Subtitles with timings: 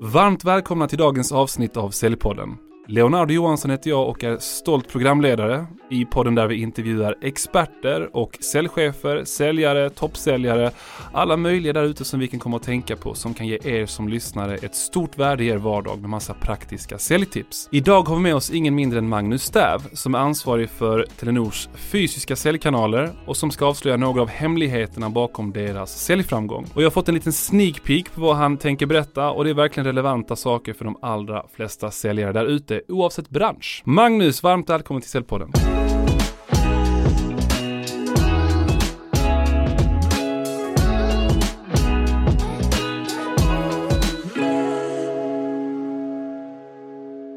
[0.00, 2.56] Varmt välkomna till dagens avsnitt av Säljpodden.
[2.88, 8.38] Leonardo Johansson heter jag och är stolt programledare i podden där vi intervjuar experter och
[8.40, 10.70] säljchefer, säljare, toppsäljare,
[11.12, 13.86] alla möjliga där ute som vi kan komma att tänka på som kan ge er
[13.86, 17.68] som lyssnare ett stort värde i er vardag med massa praktiska säljtips.
[17.72, 21.68] Idag har vi med oss ingen mindre än Magnus Stäv som är ansvarig för Telenors
[21.74, 26.66] fysiska säljkanaler och som ska avslöja några av hemligheterna bakom deras säljframgång.
[26.74, 29.50] Och jag har fått en liten sneak peek på vad han tänker berätta och det
[29.50, 33.82] är verkligen relevanta saker för de allra flesta säljare där ute oavsett bransch.
[33.84, 35.50] Magnus, varmt välkommen till Säljpodden.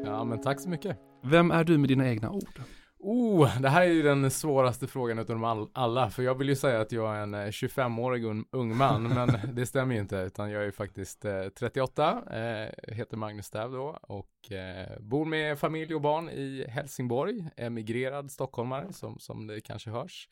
[0.04, 0.96] Ja, men tack så mycket.
[1.22, 2.60] Vem är du med dina egna ord?
[3.02, 6.48] Oh, det här är ju den svåraste frågan utav dem all, alla, för jag vill
[6.48, 10.16] ju säga att jag är en 25-årig un, ung man, men det stämmer ju inte,
[10.16, 15.58] utan jag är faktiskt eh, 38, eh, heter Magnus Stäv då och eh, bor med
[15.58, 20.28] familj och barn i Helsingborg, emigrerad stockholmare som, som det kanske hörs.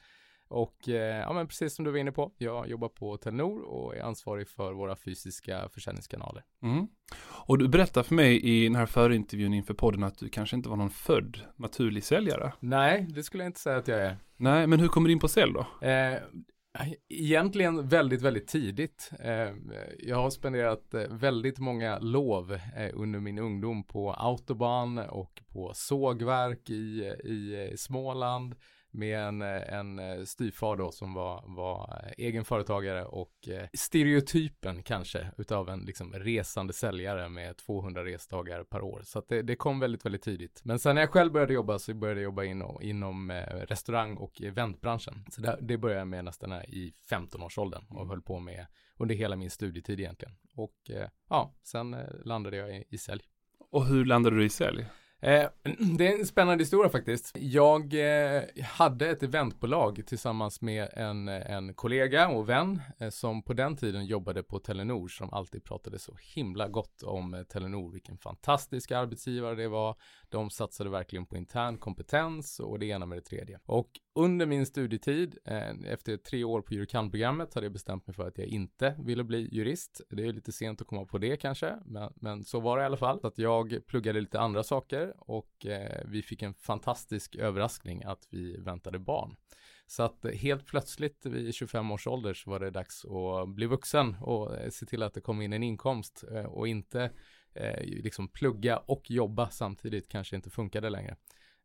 [0.49, 3.97] Och eh, ja, men precis som du var inne på, jag jobbar på Telenor och
[3.97, 6.45] är ansvarig för våra fysiska försäljningskanaler.
[6.63, 6.89] Mm.
[7.47, 10.69] Och du berättade för mig i den här förintervjun inför podden att du kanske inte
[10.69, 12.53] var någon född naturlig säljare.
[12.61, 14.17] Nej, det skulle jag inte säga att jag är.
[14.37, 15.87] Nej, men hur kommer du in på sälj då?
[15.87, 16.19] Eh,
[17.09, 19.11] egentligen väldigt, väldigt tidigt.
[19.21, 19.49] Eh,
[19.99, 22.59] jag har spenderat eh, väldigt många lov
[22.93, 28.55] under min ungdom på autobahn och på sågverk i, i Småland
[28.99, 29.43] med en,
[29.99, 36.73] en styvfar då som var, var egen företagare och stereotypen kanske utav en liksom resande
[36.73, 39.01] säljare med 200 resdagar per år.
[39.05, 40.61] Så det, det kom väldigt, väldigt tidigt.
[40.65, 43.31] Men sen när jag själv började jobba så började jag jobba inom, inom
[43.69, 45.25] restaurang och eventbranschen.
[45.31, 49.37] Så där, det började jag med nästan i 15-årsåldern och höll på med under hela
[49.37, 50.35] min studietid egentligen.
[50.55, 50.91] Och
[51.29, 53.23] ja, sen landade jag i, i sälj.
[53.71, 54.87] Och hur landade du i sälj?
[55.21, 55.49] Eh,
[55.99, 57.33] det är en spännande historia faktiskt.
[57.35, 63.53] Jag eh, hade ett eventbolag tillsammans med en, en kollega och vän eh, som på
[63.53, 67.93] den tiden jobbade på Telenor som alltid pratade så himla gott om eh, Telenor.
[67.93, 69.97] Vilken fantastisk arbetsgivare det var.
[70.29, 73.61] De satsade verkligen på intern kompetens och det ena med det tredje.
[73.65, 78.29] Och under min studietid, eh, efter tre år på jurikandprogrammet, hade jag bestämt mig för
[78.29, 80.01] att jag inte ville bli jurist.
[80.11, 82.87] Det är lite sent att komma på det kanske, men, men så var det i
[82.87, 83.21] alla fall.
[83.21, 88.29] Så att jag pluggade lite andra saker och eh, vi fick en fantastisk överraskning att
[88.31, 89.37] vi väntade barn.
[89.87, 94.17] Så att helt plötsligt vid 25 års ålder så var det dags att bli vuxen
[94.21, 97.11] och eh, se till att det kom in en inkomst eh, och inte
[97.55, 101.17] eh, liksom plugga och jobba samtidigt kanske inte funkade längre.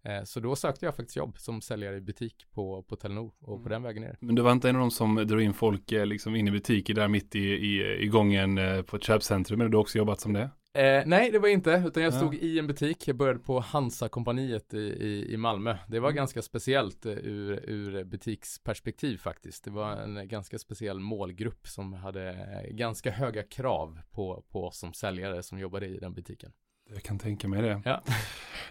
[0.05, 3.53] Eh, så då sökte jag faktiskt jobb som säljare i butik på, på Telenor och
[3.53, 3.63] mm.
[3.63, 4.17] på den vägen ner.
[4.19, 6.51] Men du var inte en av de som drog in folk eh, liksom in i
[6.51, 9.97] butiker där mitt i, i, i gången eh, på ett köpcentrum, men du har också
[9.97, 10.49] jobbat som det?
[10.75, 12.39] Eh, nej, det var inte, utan jag stod ja.
[12.39, 13.07] i en butik.
[13.07, 15.77] Jag började på Hansa-kompaniet i, i, i, Malmö.
[15.87, 16.15] Det var mm.
[16.15, 19.63] ganska speciellt ur, ur butiksperspektiv faktiskt.
[19.63, 24.93] Det var en ganska speciell målgrupp som hade ganska höga krav på, på oss som
[24.93, 26.51] säljare som jobbade i den butiken.
[26.93, 27.81] Jag kan tänka mig det.
[27.85, 28.01] Ja.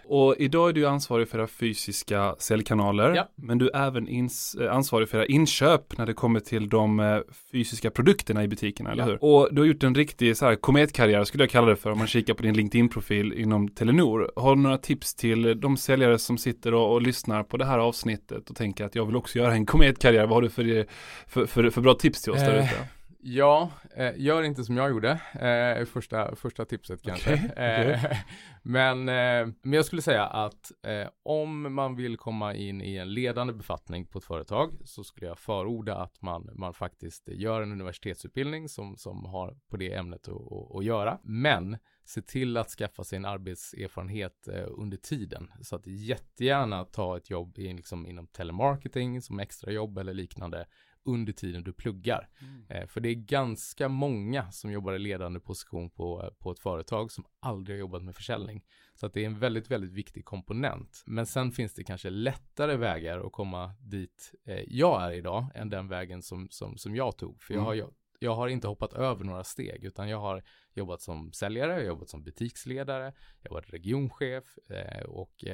[0.05, 3.15] Och idag är du ansvarig för era fysiska säljkanaler.
[3.15, 3.29] Ja.
[3.35, 7.01] Men du är även ins- eh, ansvarig för era inköp när det kommer till de
[7.01, 7.19] eh,
[7.53, 9.09] fysiska produkterna i butikerna, eller ja.
[9.09, 9.25] hur?
[9.25, 11.99] Och du har gjort en riktig så här, kometkarriär skulle jag kalla det för om
[11.99, 14.33] man kikar på din LinkedIn-profil inom Telenor.
[14.37, 17.79] Har du några tips till de säljare som sitter och, och, lyssnar på det här
[17.79, 20.27] avsnittet och tänker att jag vill också göra en kometkarriär?
[20.27, 20.87] Vad har du för,
[21.27, 22.89] för, för, för bra tips till oss där ute?
[23.25, 25.11] Ja, eh, gör inte som jag gjorde.
[25.35, 27.33] Eh, första, första tipset kanske.
[27.53, 27.91] Okay, okay.
[27.91, 28.17] Eh,
[28.63, 33.15] men, eh, men jag skulle säga att eh, om man vill komma in i en
[33.15, 37.73] ledande befattning på ett företag så skulle jag förorda att man, man faktiskt gör en
[37.73, 41.19] universitetsutbildning som, som har på det ämnet att, att, att göra.
[41.23, 45.51] Men se till att skaffa sig en arbetserfarenhet eh, under tiden.
[45.61, 50.67] Så att jättegärna ta ett jobb i, liksom, inom telemarketing som extrajobb eller liknande
[51.05, 52.29] under tiden du pluggar.
[52.41, 52.65] Mm.
[52.69, 57.13] Eh, för det är ganska många som jobbar i ledande position på, på ett företag
[57.13, 58.65] som aldrig har jobbat med försäljning.
[58.95, 61.03] Så att det är en väldigt, väldigt viktig komponent.
[61.07, 65.71] Men sen finns det kanske lättare vägar att komma dit eh, jag är idag än
[65.71, 67.43] den vägen som, som, som jag tog.
[67.43, 70.43] För jag har, jag, har inte hoppat över några steg utan jag har
[70.75, 73.13] jobbat som säljare, jag har jobbat som butiksledare,
[73.43, 75.45] jag har varit regionchef eh, och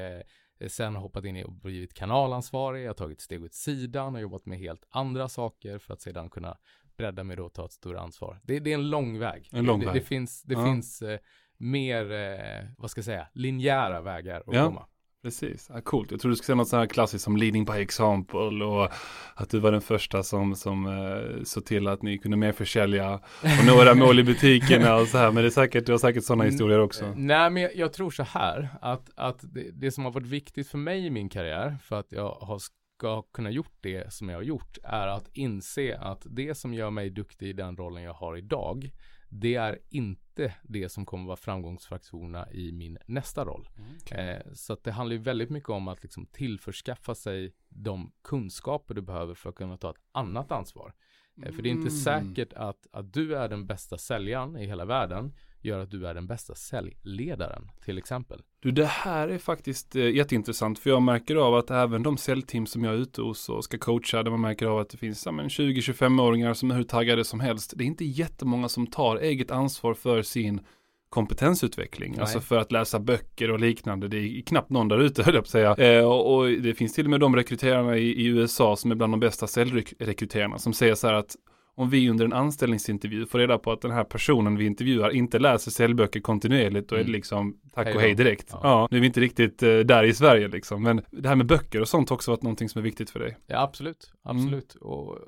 [0.66, 4.46] Sen har hoppat in och blivit kanalansvarig, jag har tagit steg åt sidan och jobbat
[4.46, 6.56] med helt andra saker för att sedan kunna
[6.96, 8.40] bredda mig då och ta ett större ansvar.
[8.42, 9.48] Det, det är en lång väg.
[9.52, 9.94] En lång det, väg.
[9.94, 10.64] det finns, det ja.
[10.64, 11.18] finns eh,
[11.56, 14.64] mer, eh, vad ska jag säga, linjära vägar att ja.
[14.64, 14.86] komma.
[15.22, 16.10] Precis, ja, coolt.
[16.10, 18.92] Jag tror du skulle säga något sånt här klassiskt som leading by example och
[19.34, 23.14] att du var den första som, som uh, såg till att ni kunde mer försälja
[23.42, 25.30] och nå era mål i butikerna och så här.
[25.30, 26.52] Men det är säkert, du har säkert sådana mm.
[26.52, 27.14] historier också.
[27.16, 30.68] Nej, men jag, jag, tror så här att, att det, det, som har varit viktigt
[30.68, 32.58] för mig i min karriär för att jag har
[32.98, 36.90] ska kunna gjort det som jag har gjort är att inse att det som gör
[36.90, 38.90] mig duktig i den rollen jag har idag
[39.28, 43.68] det är inte det som kommer vara framgångsfaktorerna i min nästa roll.
[44.02, 44.28] Okay.
[44.28, 49.02] Eh, så det handlar ju väldigt mycket om att liksom tillförskaffa sig de kunskaper du
[49.02, 50.94] behöver för att kunna ta ett annat ansvar.
[51.42, 52.34] Eh, för det är inte mm.
[52.34, 56.14] säkert att, att du är den bästa säljaren i hela världen gör att du är
[56.14, 58.42] den bästa säljledaren till exempel.
[58.60, 62.66] Du, det här är faktiskt eh, jätteintressant för jag märker av att även de säljteam
[62.66, 65.26] som jag är ute hos och ska coacha, där man märker av att det finns
[65.26, 67.72] ja, 20-25-åringar som är hur taggade som helst.
[67.76, 70.60] Det är inte jättemånga som tar eget ansvar för sin
[71.08, 72.12] kompetensutveckling.
[72.12, 72.20] Nej.
[72.20, 74.08] Alltså för att läsa böcker och liknande.
[74.08, 75.98] Det är knappt någon där ute höll jag på att säga.
[75.98, 78.94] Eh, och, och, det finns till och med de rekryterarna i, i, USA som är
[78.94, 81.36] bland de bästa säljrekryterarna som säger så här att
[81.78, 85.38] om vi under en anställningsintervju får reda på att den här personen vi intervjuar inte
[85.38, 87.12] läser säljböcker kontinuerligt, då är det mm.
[87.12, 88.48] liksom tack hej och hej direkt.
[88.52, 88.60] Ja.
[88.62, 88.88] ja.
[88.90, 91.80] nu är vi inte riktigt uh, där i Sverige liksom, men det här med böcker
[91.80, 93.36] och sånt har också varit någonting som är viktigt för dig.
[93.46, 94.74] Ja, absolut, absolut.
[94.74, 94.88] Mm.
[94.88, 95.18] Och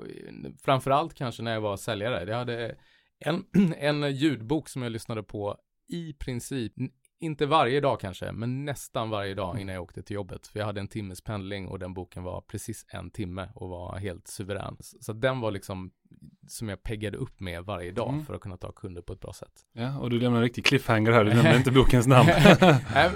[0.65, 2.31] framförallt kanske när jag var säljare.
[2.31, 2.77] Jag hade
[3.19, 3.45] en,
[3.79, 5.57] en ljudbok som jag lyssnade på
[5.89, 6.73] i princip
[7.21, 10.47] inte varje dag kanske, men nästan varje dag innan jag åkte till jobbet.
[10.47, 13.97] För jag hade en timmes pendling och den boken var precis en timme och var
[13.97, 14.77] helt suverän.
[14.81, 15.91] Så den var liksom
[16.49, 18.25] som jag peggade upp med varje dag mm.
[18.25, 19.53] för att kunna ta kunder på ett bra sätt.
[19.73, 22.29] Ja, och du lämnar en riktig cliffhanger här, du nämnde inte bokens namn.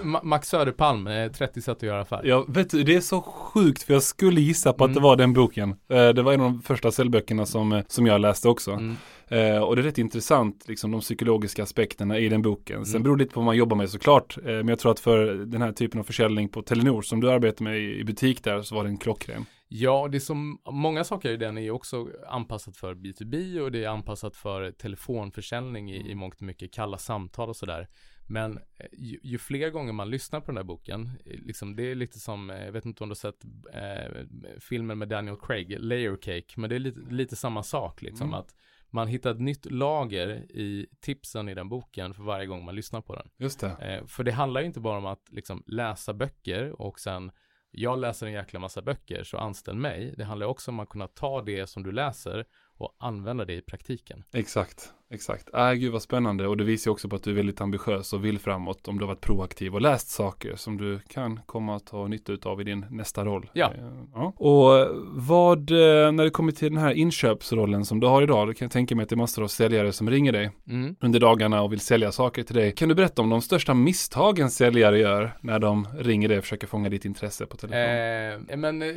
[0.22, 2.20] Max Söderpalm, 30 sätt att göra affär.
[2.24, 4.94] Ja, vet du, det är så sjukt för jag skulle gissa på att mm.
[4.94, 5.70] det var den boken.
[5.70, 8.70] Eh, det var en av de första säljböckerna som, eh, som jag läste också.
[8.72, 8.96] Mm.
[9.28, 12.84] Eh, och det är rätt intressant, liksom de psykologiska aspekterna i den boken.
[12.84, 13.02] Sen mm.
[13.02, 14.38] beror det lite på vad man jobbar med såklart.
[14.38, 17.30] Eh, men jag tror att för den här typen av försäljning på Telenor som du
[17.30, 19.46] arbetar med i, i butik där så var den klockren.
[19.76, 23.84] Ja, det är som många saker i den är också anpassat för B2B och det
[23.84, 27.88] är anpassat för telefonförsäljning i, i mångt och mycket kalla samtal och sådär.
[28.26, 31.90] Men eh, ju, ju, fler gånger man lyssnar på den här boken, eh, liksom, det
[31.90, 34.22] är lite som, eh, jag vet inte om du har sett eh,
[34.60, 38.40] filmen med Daniel Craig, Layer Cake, men det är lite, lite samma sak liksom mm.
[38.40, 38.54] att
[38.90, 43.00] man hittar ett nytt lager i tipsen i den boken för varje gång man lyssnar
[43.00, 43.28] på den.
[43.38, 43.76] Just det.
[43.80, 47.30] Eh, för det handlar ju inte bara om att liksom läsa böcker och sen
[47.76, 50.14] jag läser en jäkla massa böcker så anställ mig.
[50.16, 52.44] Det handlar också om att kunna ta det som du läser
[52.78, 54.24] och använda det i praktiken.
[54.32, 54.92] Exakt.
[55.10, 55.54] Exakt.
[55.54, 58.24] Äh, gud vad spännande och det visar också på att du är väldigt ambitiös och
[58.24, 61.88] vill framåt om du har varit proaktiv och läst saker som du kan komma att
[61.88, 63.50] ha nytta av i din nästa roll.
[63.52, 63.72] Ja.
[63.74, 63.84] Eh,
[64.14, 64.32] ja.
[64.36, 68.54] Och vad, eh, när det kommer till den här inköpsrollen som du har idag, då
[68.54, 70.96] kan jag tänka mig att det är massor av säljare som ringer dig mm.
[71.00, 72.72] under dagarna och vill sälja saker till dig.
[72.72, 76.66] Kan du berätta om de största misstagen säljare gör när de ringer dig och försöker
[76.66, 78.48] fånga ditt intresse på telefon?
[78.50, 78.88] Eh, men eh,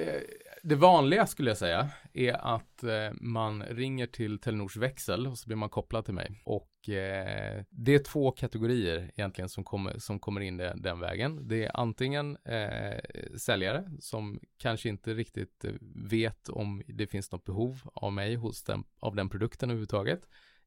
[0.67, 5.47] det vanliga skulle jag säga är att eh, man ringer till Telenors växel och så
[5.47, 6.41] blir man kopplad till mig.
[6.45, 11.47] Och eh, det är två kategorier egentligen som kommer, som kommer in det, den vägen.
[11.47, 12.99] Det är antingen eh,
[13.37, 15.65] säljare som kanske inte riktigt
[15.95, 20.21] vet om det finns något behov av mig hos den, av den produkten överhuvudtaget.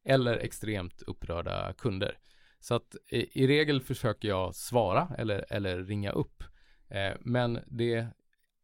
[0.05, 2.19] Eller extremt upprörda kunder.
[2.61, 6.45] Så att i, i regel försöker jag svara eller, eller ringa upp.
[6.89, 8.07] Eh, men det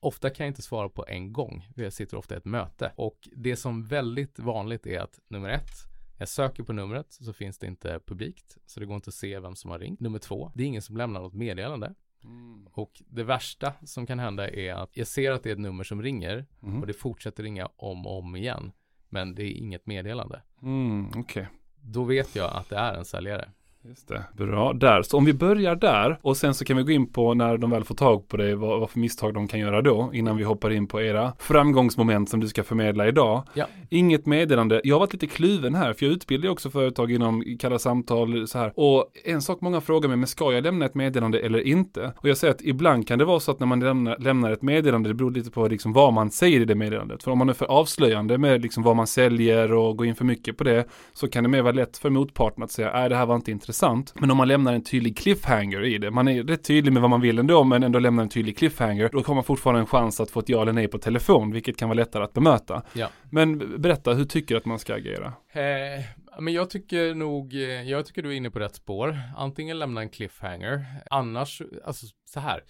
[0.01, 1.69] Ofta kan jag inte svara på en gång.
[1.77, 2.93] Jag sitter ofta i ett möte.
[2.97, 5.71] Och det som väldigt vanligt är att nummer ett,
[6.19, 8.59] jag söker på numret så finns det inte publikt.
[8.67, 10.01] Så det går inte att se vem som har ringt.
[10.01, 11.95] Nummer två, det är ingen som lämnar något meddelande.
[12.25, 12.69] Mm.
[12.73, 15.85] Och det värsta som kan hända är att jag ser att det är ett nummer
[15.85, 16.81] som ringer mm.
[16.81, 18.73] och det fortsätter ringa om och om igen.
[19.09, 20.43] Men det är inget meddelande.
[20.63, 21.47] Mm, okay.
[21.81, 23.51] Då vet jag att det är en säljare.
[23.89, 24.25] Just det.
[24.37, 25.03] Bra där.
[25.03, 27.71] Så om vi börjar där och sen så kan vi gå in på när de
[27.71, 30.45] väl får tag på dig, vad, vad för misstag de kan göra då innan vi
[30.45, 33.43] hoppar in på era framgångsmoment som du ska förmedla idag.
[33.55, 33.67] Ja.
[33.91, 34.81] Inget meddelande.
[34.85, 38.59] Jag har varit lite kluven här för jag utbildar också företag inom kalla samtal så
[38.59, 38.73] här.
[38.77, 42.13] Och en sak många frågar mig, men ska jag lämna ett meddelande eller inte?
[42.17, 44.63] Och jag säger att ibland kan det vara så att när man lämnar, lämnar ett
[44.63, 47.23] meddelande, det beror lite på liksom vad man säger i det meddelandet.
[47.23, 50.25] För om man är för avslöjande med liksom vad man säljer och går in för
[50.25, 53.17] mycket på det så kan det mer vara lätt för motparten att säga, nej det
[53.17, 54.21] här var inte intressant intressant.
[54.21, 57.11] Men om man lämnar en tydlig cliffhanger i det, man är rätt tydlig med vad
[57.11, 60.21] man vill ändå, men ändå lämnar en tydlig cliffhanger, då har man fortfarande en chans
[60.21, 62.83] att få ett ja eller nej på telefon, vilket kan vara lättare att bemöta.
[62.93, 63.09] Ja.
[63.31, 65.27] Men berätta, hur tycker du att man ska agera?
[65.53, 66.05] Eh,
[66.41, 69.21] men jag tycker nog, eh, jag tycker du är inne på rätt spår.
[69.37, 72.61] Antingen lämna en cliffhanger, annars, alltså så här,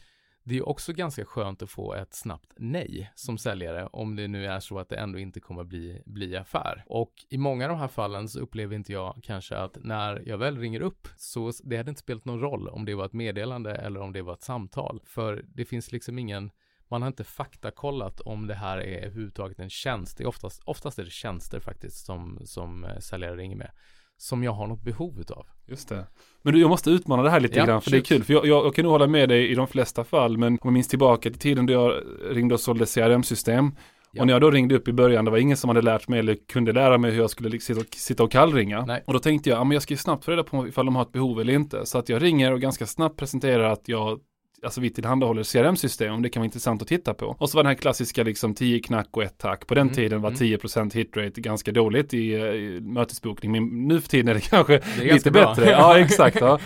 [0.47, 4.47] det är också ganska skönt att få ett snabbt nej som säljare om det nu
[4.47, 6.85] är så att det ändå inte kommer bli, bli affär.
[6.87, 10.39] Och i många av de här fallen så upplever inte jag kanske att när jag
[10.39, 13.75] väl ringer upp så det hade inte spelat någon roll om det var ett meddelande
[13.75, 15.01] eller om det var ett samtal.
[15.05, 16.51] För det finns liksom ingen
[16.89, 20.19] man har inte faktakollat om det här är överhuvudtaget en tjänst.
[20.19, 23.71] Det är oftast, oftast är det tjänster faktiskt som, som eh, säljare ringer med
[24.19, 25.47] som jag har något behov utav.
[25.67, 26.07] Just det.
[26.43, 28.09] Men du, jag måste utmana det här lite ja, grann, för shit.
[28.09, 28.25] det är kul.
[28.25, 30.59] För jag, jag, jag kan nog hålla med dig i de flesta fall, men om
[30.63, 33.73] jag minns tillbaka till tiden då jag ringde och sålde CRM-system,
[34.17, 34.23] Ja.
[34.23, 36.19] Och när jag då ringde upp i början, det var ingen som hade lärt mig
[36.19, 38.85] eller kunde lära mig hur jag skulle sitta och, sitta och kallringa.
[38.87, 39.03] Nej.
[39.07, 40.97] Och då tänkte jag, ja men jag ska ju snabbt få reda på ifall de
[40.97, 41.87] har ett behov eller inte.
[41.87, 44.21] Så att jag ringer och ganska snabbt presenterar att jag
[44.63, 47.37] alltså vi tillhandahåller CRM-system, det kan vara intressant att titta på.
[47.39, 49.67] Och så var den här klassiska liksom 10 knack och ett tack.
[49.67, 49.95] På den mm.
[49.95, 50.91] tiden var 10% mm.
[50.95, 55.15] hitrate ganska dåligt i, i mötesbokning, men nu för tiden är det kanske det är
[55.15, 55.71] lite bättre.
[55.71, 56.41] Ja, exakt.
[56.41, 56.59] Ja.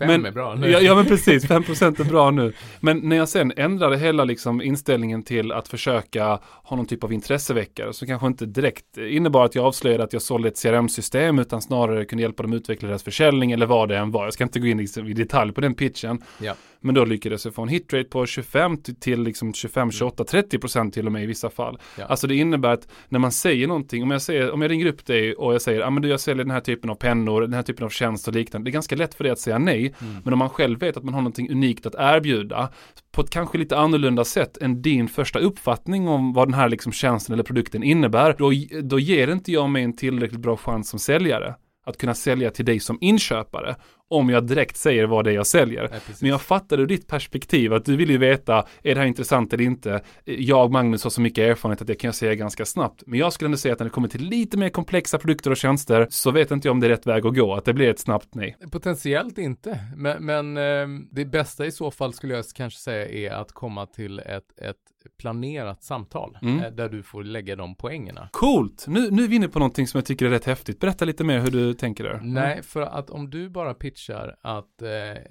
[0.00, 0.70] Fem men, är bra nu.
[0.70, 2.52] Ja, ja men precis, 5% är bra nu.
[2.80, 7.12] Men när jag sen ändrade hela liksom inställningen till att försöka ha någon typ av
[7.12, 11.62] intresseväckare som kanske inte direkt innebar att jag avslöjade att jag sålde ett CRM-system utan
[11.62, 14.24] snarare kunde hjälpa dem utveckla deras försäljning eller vad det än var.
[14.24, 16.22] Jag ska inte gå in liksom i detalj på den pitchen.
[16.38, 16.54] Ja.
[16.80, 20.94] Men då lyckades jag få en hitrate på 25 till liksom 25, 28, 30 procent
[20.94, 21.78] till och med i vissa fall.
[21.98, 22.04] Ja.
[22.04, 25.06] Alltså det innebär att när man säger någonting, om jag, säger, om jag ringer upp
[25.06, 27.52] dig och jag säger, ah, men du jag säljer den här typen av pennor, den
[27.52, 28.70] här typen av tjänst och liknande.
[28.70, 29.94] Det är ganska lätt för dig att säga nej.
[30.00, 30.16] Mm.
[30.24, 32.68] Men om man själv vet att man har någonting unikt att erbjuda
[33.12, 36.92] på ett kanske lite annorlunda sätt än din första uppfattning om vad den här liksom
[36.92, 40.98] tjänsten eller produkten innebär, då, då ger inte jag mig en tillräckligt bra chans som
[40.98, 41.54] säljare
[41.86, 43.76] att kunna sälja till dig som inköpare
[44.10, 45.88] om jag direkt säger vad det är jag säljer.
[45.90, 49.06] Nej, Men jag fattade ur ditt perspektiv att du vill ju veta, är det här
[49.06, 50.00] intressant eller inte?
[50.24, 53.02] Jag, Magnus, har så mycket erfarenhet att det kan jag säga ganska snabbt.
[53.06, 55.56] Men jag skulle ändå säga att när det kommer till lite mer komplexa produkter och
[55.56, 57.88] tjänster så vet inte jag om det är rätt väg att gå, att det blir
[57.88, 58.56] ett snabbt nej.
[58.72, 63.40] Potentiellt inte, men, men eh, det bästa i så fall skulle jag kanske säga är
[63.40, 64.76] att komma till ett, ett
[65.16, 66.60] planerat samtal mm.
[66.60, 68.28] Eh, där du får lägga de poängerna.
[68.32, 68.84] Coolt!
[68.88, 70.80] Nu, nu är vi inne på någonting som jag tycker är rätt häftigt.
[70.80, 72.20] Berätta lite mer hur du tänker där.
[72.22, 75.22] Nej, för att om du bara pitchar att, eh,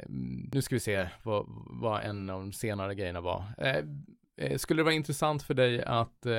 [0.52, 3.44] nu ska vi se vad, vad en av de senare grejerna var.
[3.58, 3.76] Eh,
[4.38, 6.34] eh skulle det vara intressant för dig att eh,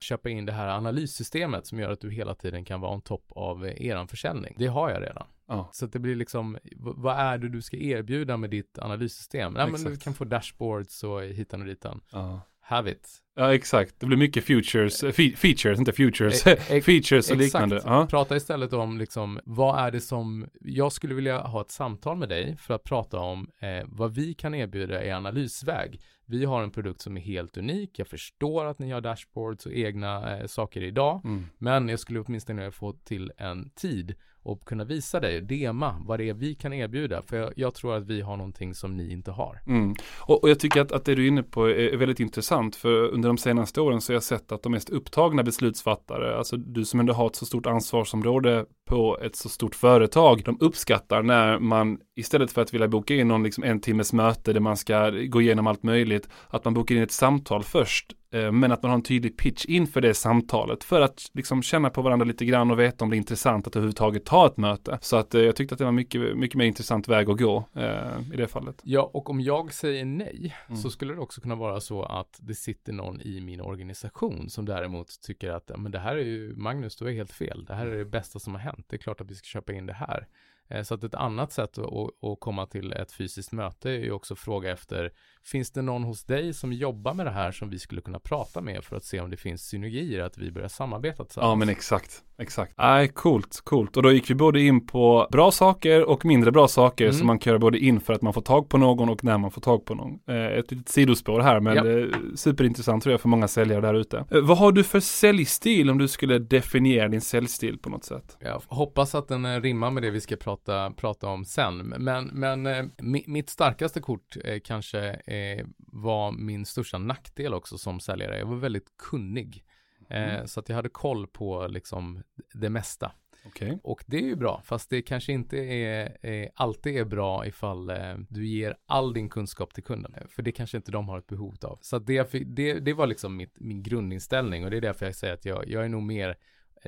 [0.00, 3.24] köpa in det här analyssystemet som gör att du hela tiden kan vara on topp
[3.28, 4.54] av eh, eran försäljning?
[4.58, 5.26] Det har jag redan.
[5.46, 5.68] Ja.
[5.72, 9.52] Så att det blir liksom, vad är det du ska erbjuda med ditt analyssystem?
[9.52, 12.00] Nej, men du kan få dashboards och hitan och ditan.
[12.10, 13.20] Ja have it.
[13.36, 17.82] Ja exakt, det blir mycket futures, eh, fe features, inte futures, e features och liknande.
[17.84, 18.06] Ja.
[18.10, 22.28] Prata istället om liksom, vad är det som, jag skulle vilja ha ett samtal med
[22.28, 26.00] dig för att prata om eh, vad vi kan erbjuda i analysväg.
[26.26, 29.72] Vi har en produkt som är helt unik, jag förstår att ni har dashboards och
[29.72, 31.46] egna eh, saker idag, mm.
[31.58, 36.28] men jag skulle åtminstone få till en tid och kunna visa dig, dema vad det
[36.28, 37.22] är vi kan erbjuda.
[37.22, 39.60] För jag, jag tror att vi har någonting som ni inte har.
[39.66, 39.94] Mm.
[40.18, 42.76] Och, och, jag tycker att, att det du är inne på är, är, väldigt intressant.
[42.76, 46.56] För under de senaste åren så har jag sett att de mest upptagna beslutsfattare, alltså
[46.56, 51.22] du som ändå har ett så stort ansvarsområde på ett så stort företag, de uppskattar
[51.22, 54.76] när man istället för att vilja boka in någon liksom en timmes möte där man
[54.76, 58.82] ska gå igenom allt möjligt, att man bokar in ett samtal först Eh, men att
[58.82, 62.44] man har en tydlig pitch inför det samtalet för att liksom känna på varandra lite
[62.44, 64.98] grann och veta om det är intressant att överhuvudtaget ta ett möte.
[65.00, 67.68] Så att eh, jag tyckte att det var mycket, mycket mer intressant väg att gå
[67.74, 68.80] eh, i det fallet.
[68.82, 70.80] Ja, och om jag säger nej mm.
[70.80, 74.64] så skulle det också kunna vara så att det sitter någon i min organisation som
[74.64, 77.64] däremot tycker att men det här är ju Magnus, du är helt fel.
[77.64, 78.73] Det här är det bästa som har hänt.
[78.86, 80.28] Det är klart att vi ska köpa in det här.
[80.70, 84.36] Eh, så att ett annat sätt att, komma till ett fysiskt möte är ju också
[84.36, 85.12] fråga efter
[85.46, 88.60] Finns det någon hos dig som jobbar med det här som vi skulle kunna prata
[88.60, 91.50] med för att se om det finns synergier att vi börjar samarbeta tillsammans?
[91.50, 92.74] Ja men exakt, exakt.
[92.78, 93.96] Nej, coolt, coolt.
[93.96, 97.16] Och då gick vi både in på bra saker och mindre bra saker mm.
[97.16, 99.38] som man kan göra både in för att man får tag på någon och när
[99.38, 100.18] man får tag på någon.
[100.28, 102.18] Eh, ett litet sidospår här men ja.
[102.34, 104.24] superintressant tror jag för många säljare där ute.
[104.30, 108.36] Eh, vad har du för säljstil om du skulle definiera din säljstil på något sätt?
[108.40, 110.53] Jag hoppas att den rimmar med det vi ska prata,
[110.96, 111.76] prata om sen.
[111.76, 112.92] Men, men
[113.26, 118.38] mitt starkaste kort kanske eh, var min största nackdel också som säljare.
[118.38, 119.64] Jag var väldigt kunnig.
[120.10, 120.46] Eh, mm.
[120.46, 123.12] Så att jag hade koll på liksom det mesta.
[123.46, 123.78] Okay.
[123.82, 127.90] Och det är ju bra, fast det kanske inte är, är alltid är bra ifall
[127.90, 130.14] eh, du ger all din kunskap till kunden.
[130.28, 131.78] För det kanske inte de har ett behov av.
[131.82, 135.34] Så det, det, det var liksom mitt, min grundinställning och det är därför jag säger
[135.34, 136.36] att jag, jag är nog mer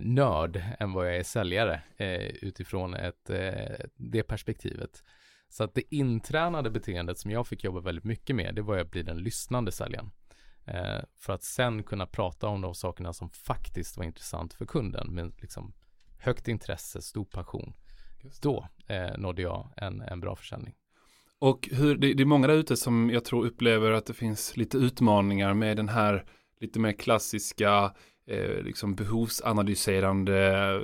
[0.00, 5.02] nörd än vad jag är säljare eh, utifrån ett, eh, det perspektivet.
[5.48, 8.90] Så att det intränade beteendet som jag fick jobba väldigt mycket med, det var att
[8.90, 10.10] bli den lyssnande säljaren.
[10.64, 15.14] Eh, för att sen kunna prata om de sakerna som faktiskt var intressant för kunden
[15.14, 15.72] med liksom
[16.18, 17.74] högt intresse, stor passion.
[18.42, 20.74] Då eh, nådde jag en, en bra försäljning.
[21.38, 24.56] Och hur, det, det är många där ute som jag tror upplever att det finns
[24.56, 26.26] lite utmaningar med den här
[26.60, 27.92] lite mer klassiska
[28.28, 30.80] eh, liksom behovsanalyserande,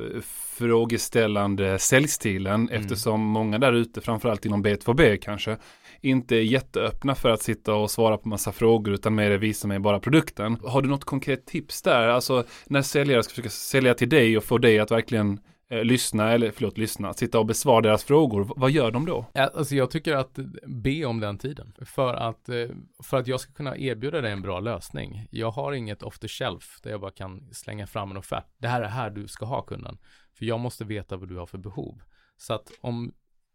[0.57, 2.83] frågeställande säljstilen mm.
[2.83, 5.57] eftersom många där ute, framförallt inom B2B kanske,
[6.01, 9.79] inte är jätteöppna för att sitta och svara på massa frågor utan mer visa mig
[9.79, 10.57] bara produkten.
[10.65, 12.09] Har du något konkret tips där?
[12.09, 15.41] Alltså när säljare ska försöka sälja till dig och få dig att verkligen
[15.73, 19.27] eh, lyssna, eller förlåt lyssna, sitta och besvara deras frågor, vad gör de då?
[19.35, 22.69] Alltså jag tycker att be om den tiden för att, eh,
[23.03, 25.27] för att jag ska kunna erbjuda dig en bra lösning.
[25.31, 28.45] Jag har inget off the shelf där jag bara kan slänga fram en offert.
[28.59, 29.99] Det här är här du ska ha kunden.
[30.39, 32.03] För jag måste veta vad du har för behov.
[32.37, 33.13] Så att om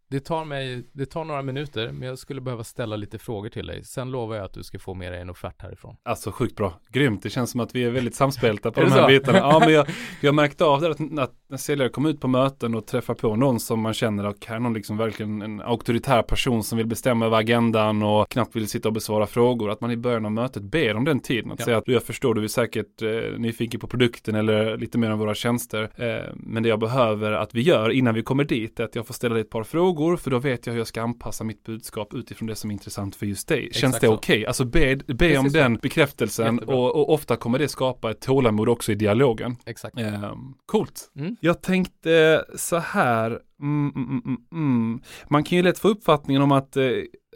[0.09, 3.67] det tar mig, det tar några minuter, men jag skulle behöva ställa lite frågor till
[3.67, 3.83] dig.
[3.83, 5.95] Sen lovar jag att du ska få med dig en offert härifrån.
[6.03, 7.23] Alltså sjukt bra, grymt.
[7.23, 9.07] Det känns som att vi är väldigt samspelta på de här så?
[9.07, 9.37] bitarna.
[9.37, 9.87] Ja, men jag,
[10.21, 13.35] jag märkte av det att, att när säljare kommer ut på möten och träffar på
[13.35, 16.87] någon som man känner att här är någon liksom verkligen en auktoritär person som vill
[16.87, 19.71] bestämma över agendan och knappt vill sitta och besvara frågor.
[19.71, 21.51] Att man i början av mötet ber om den tiden.
[21.51, 21.65] Att ja.
[21.65, 25.19] säga att jag förstår, du är säkert eh, nyfiken på produkten eller lite mer om
[25.19, 25.89] våra tjänster.
[25.95, 29.07] Eh, men det jag behöver att vi gör innan vi kommer dit är att jag
[29.07, 31.63] får ställa dig ett par frågor för då vet jag hur jag ska anpassa mitt
[31.63, 33.61] budskap utifrån det som är intressant för just dig.
[33.61, 34.35] Känns Exakt det okej?
[34.35, 34.45] Okay?
[34.45, 38.91] Alltså be, be om den bekräftelsen och, och, ofta kommer det skapa ett tålamod också
[38.91, 39.55] i dialogen.
[39.65, 39.99] Exakt.
[39.99, 40.33] Eh,
[40.65, 41.11] coolt.
[41.15, 41.36] Mm.
[41.39, 46.51] Jag tänkte så här, mm, mm, mm, mm, man kan ju lätt få uppfattningen om
[46.51, 46.83] att eh,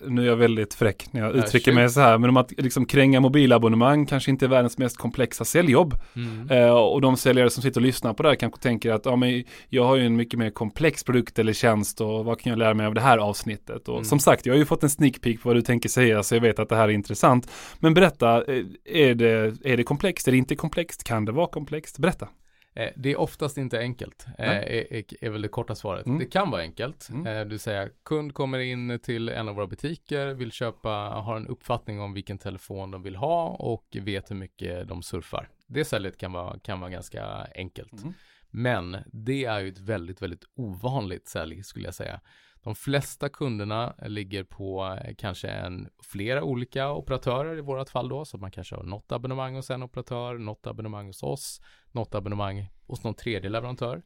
[0.08, 2.86] nu är jag väldigt fräck när jag uttrycker mig så här, men om att liksom
[2.86, 5.96] kränga mobilabonnemang kanske inte är världens mest komplexa säljjobb.
[6.16, 6.50] Mm.
[6.50, 9.16] Eh, och de säljare som sitter och lyssnar på det här kanske tänker att ja,
[9.16, 12.60] men jag har ju en mycket mer komplex produkt eller tjänst och vad kan jag
[12.60, 13.88] lära mig av det här avsnittet?
[13.88, 14.06] Och mm.
[14.06, 16.36] som sagt, jag har ju fått en sneak peek på vad du tänker säga så
[16.36, 17.52] jag vet att det här är intressant.
[17.80, 20.28] Men berätta, eh, är det, är det komplext?
[20.28, 21.04] Är det inte komplext?
[21.04, 21.98] Kan det vara komplext?
[21.98, 22.28] Berätta.
[22.74, 26.06] Eh, det är oftast inte enkelt, eh, är, är, väl det korta svaret.
[26.06, 26.20] Mm.
[26.20, 27.28] Det kan vara enkelt, mm.
[27.28, 31.36] eh, det vill säga kund kommer in till en av våra butiker, vill köpa, har
[31.36, 35.50] en uppfattning om vilken telefon de vill ha och vet hur mycket de surfar.
[35.68, 38.02] Det säljet kan vara, kan vara ganska enkelt.
[38.02, 38.14] Mm.
[38.50, 42.20] Men det är ju ett väldigt, väldigt ovanligt sälj skulle jag säga.
[42.64, 48.26] De flesta kunderna ligger på eh, kanske en, flera olika operatörer i vårat fall då,
[48.26, 52.70] så man kanske har något abonnemang hos en operatör, något abonnemang hos oss, något abonnemang
[52.88, 54.02] hos någon tredje leverantör.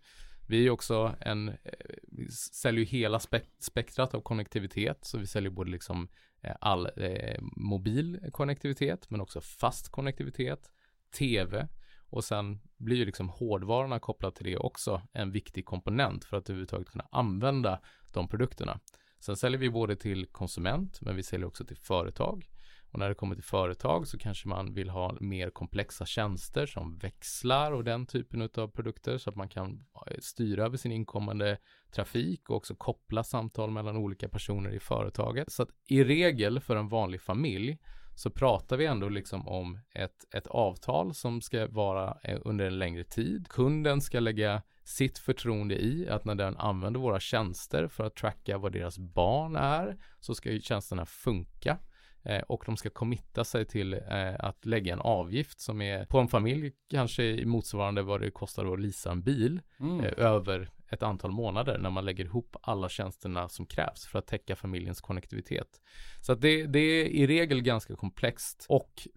[0.47, 1.55] Vi är också en, eh,
[2.01, 3.19] vi säljer ju hela
[3.59, 6.07] spektrat av konnektivitet, så vi säljer både liksom
[6.41, 10.71] eh, all eh, mobil konnektivitet, men också fast konnektivitet,
[11.17, 11.67] tv,
[12.09, 16.49] och sen blir ju liksom hårdvarorna kopplat till det också en viktig komponent för att
[16.49, 17.81] överhuvudtaget kunna använda
[18.13, 18.79] de produkterna.
[19.19, 22.49] Sen säljer vi både till konsument, men vi säljer också till företag.
[22.95, 26.97] Och när det kommer till företag så kanske man vill ha mer komplexa tjänster som
[26.97, 31.57] växlar och den typen av produkter så att man kan eh, styra över sin inkommande
[31.91, 35.51] trafik och också koppla samtal mellan olika personer i företaget.
[35.51, 37.77] Så att i regel för en vanlig familj
[38.15, 42.79] så pratar vi ändå liksom om ett, ett avtal som ska vara eh, under en
[42.79, 43.47] längre tid.
[43.49, 48.57] Kunden ska lägga sitt förtroende i att när den använder våra tjänster för att tracka
[48.57, 51.77] vad deras barn är så ska ju tjänsterna funka
[52.23, 56.19] eh, och de ska committa sig till eh, att lägga en avgift som är på
[56.19, 60.05] en familj kanske motsvarande vad det kostar att leasa en bil mm.
[60.17, 64.55] över ett antal månader när man lägger ihop alla tjänsterna som krävs för att täcka
[64.55, 65.81] familjens konnektivitet.
[66.21, 69.07] Så att det, det är i regel ganska komplext och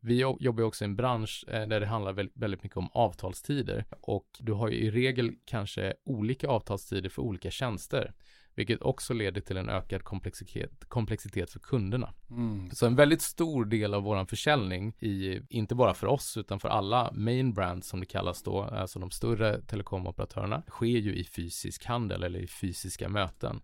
[0.00, 4.28] vi jobbar också i en bransch eh, där det handlar väldigt mycket om avtalstider och
[4.38, 8.14] du har ju i regel kanske olika avtalstider för olika tjänster
[8.58, 12.14] vilket också leder till en ökad komplexitet, komplexitet för kunderna.
[12.30, 12.70] Mm.
[12.70, 16.68] Så en väldigt stor del av våran försäljning, i, inte bara för oss utan för
[16.68, 21.84] alla main brands som det kallas då, alltså de större telekomoperatörerna, sker ju i fysisk
[21.84, 23.60] handel eller i fysiska möten.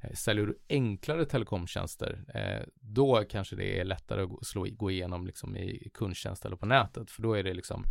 [0.00, 5.26] Eh, säljer du enklare telekomtjänster, eh, då kanske det är lättare att slå, gå igenom
[5.26, 7.84] liksom i kundtjänst eller på nätet, för då är det liksom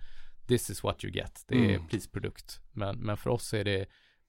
[0.48, 1.88] this is what you get, det är mm.
[1.88, 2.60] prisprodukt.
[2.72, 3.86] Men, men för oss är det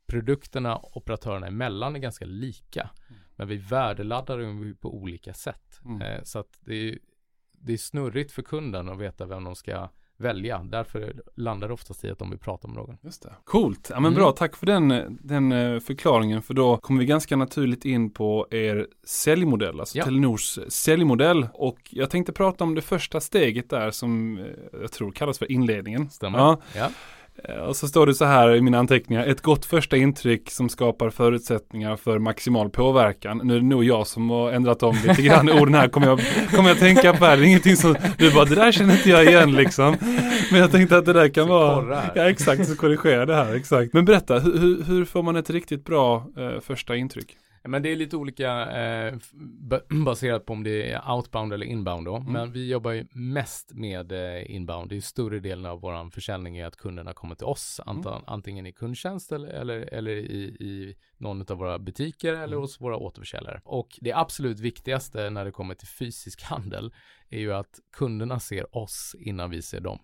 [0.07, 2.91] produkterna operatörerna emellan är ganska lika.
[3.09, 3.21] Mm.
[3.37, 5.81] Men vi värdeladdar dem på olika sätt.
[5.85, 6.03] Mm.
[6.03, 6.99] Eh, så att det är,
[7.53, 9.89] det är snurrigt för kunden att veta vem de ska
[10.19, 10.63] välja.
[10.65, 12.99] Därför landar det oftast i att de vill prata med någon.
[13.03, 13.35] Just det.
[13.45, 13.87] Coolt.
[13.91, 14.15] Ja men mm.
[14.15, 16.43] bra, tack för den, den eh, förklaringen.
[16.43, 20.05] För då kommer vi ganska naturligt in på er säljmodell, alltså ja.
[20.05, 21.49] Telenors säljmodell.
[21.53, 24.45] Och jag tänkte prata om det första steget där som eh,
[24.81, 26.11] jag tror kallas för inledningen.
[26.11, 26.39] Stämmer.
[26.39, 26.61] Ja.
[26.75, 26.91] ja.
[27.45, 29.27] Eh, och så står det så här i mina anteckningar.
[29.27, 33.41] Ett gott första intryck som skapar förutsättningar för maximal påverkan.
[33.45, 35.89] Nu är det nog jag som har ändrat om lite grann orden här.
[35.89, 36.21] Kommer jag,
[36.51, 37.37] kommer jag tänka på här.
[37.37, 39.97] Det är ingenting som, du bara det där känner inte jag igen liksom.
[40.51, 42.03] Men jag tänkte att det där kan vara.
[42.15, 43.55] Ja exakt, så korrigera det här.
[43.55, 43.93] Exakt.
[43.93, 47.37] Men berätta, hur, hur får man ett riktigt bra eh, första intryck?
[47.69, 49.15] Men det är lite olika eh,
[50.05, 52.17] baserat på om det är outbound eller inbound då.
[52.17, 52.33] Mm.
[52.33, 54.89] Men vi jobbar ju mest med eh, inbound.
[54.89, 57.81] Det är större delen av vår försäljning är att kunderna kommer till oss.
[57.87, 58.03] Mm.
[58.27, 62.61] Antingen i kundtjänst eller, eller, eller i, i någon av våra butiker eller mm.
[62.61, 63.61] hos våra återförsäljare.
[63.65, 66.95] Och det absolut viktigaste när det kommer till fysisk handel
[67.29, 69.99] är ju att kunderna ser oss innan vi ser dem.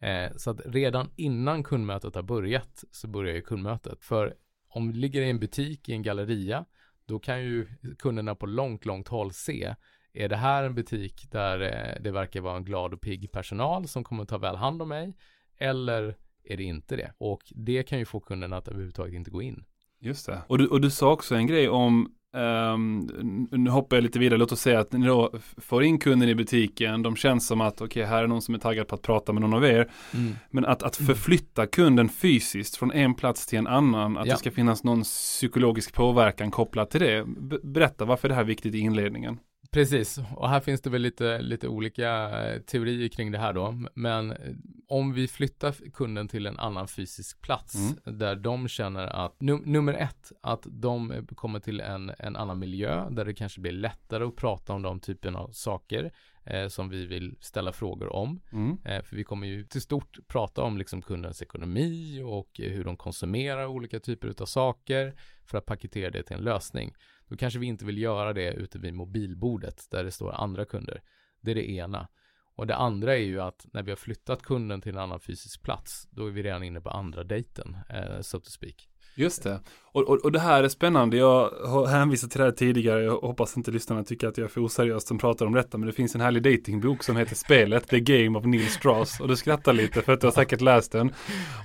[0.00, 4.04] Eh, så att redan innan kundmötet har börjat så börjar ju kundmötet.
[4.04, 4.34] För
[4.68, 6.64] om vi ligger i en butik i en galleria
[7.08, 7.66] då kan ju
[7.98, 9.74] kunderna på långt, långt håll se
[10.12, 13.88] är det här en butik där eh, det verkar vara en glad och pigg personal
[13.88, 15.16] som kommer att ta väl hand om mig
[15.58, 17.12] eller är det inte det?
[17.18, 19.64] Och det kan ju få kunderna att överhuvudtaget inte gå in.
[20.00, 20.42] Just det.
[20.46, 24.38] Och du, och du sa också en grej om Um, nu hoppar jag lite vidare,
[24.38, 27.74] låt oss säga att ni då får in kunden i butiken, de känns som att
[27.74, 29.90] okej, okay, här är någon som är taggad på att prata med någon av er.
[30.14, 30.36] Mm.
[30.50, 34.32] Men att, att förflytta kunden fysiskt från en plats till en annan, att ja.
[34.32, 37.24] det ska finnas någon psykologisk påverkan kopplat till det.
[37.62, 39.38] Berätta, varför är det här viktigt i inledningen?
[39.70, 43.74] Precis, och här finns det väl lite, lite olika eh, teorier kring det här då.
[43.94, 44.36] Men eh,
[44.88, 48.18] om vi flyttar kunden till en annan fysisk plats mm.
[48.18, 53.10] där de känner att, num nummer ett, att de kommer till en, en annan miljö
[53.10, 56.12] där det kanske blir lättare att prata om de typen av saker
[56.50, 58.40] eh, som vi vill ställa frågor om.
[58.52, 58.78] Mm.
[58.84, 62.96] Eh, för vi kommer ju till stort prata om liksom kundens ekonomi och hur de
[62.96, 66.94] konsumerar olika typer av saker för att paketera det till en lösning.
[67.28, 71.02] Då kanske vi inte vill göra det ute vid mobilbordet där det står andra kunder.
[71.40, 72.08] Det är det ena.
[72.56, 75.62] Och det andra är ju att när vi har flyttat kunden till en annan fysisk
[75.62, 78.88] plats, då är vi redan inne på andra dejten, eh, so to speak.
[79.16, 79.60] Just det.
[79.98, 81.16] Och, och, och, det här är spännande.
[81.16, 83.02] Jag har hänvisat till det här tidigare.
[83.02, 85.78] Jag hoppas inte lyssnarna tycker att jag är för oseriös som pratar om detta.
[85.78, 89.20] Men det finns en härlig datingbok som heter Spelet, The Game of Neil Strauss.
[89.20, 91.12] Och du skrattar lite för att du har säkert läst den.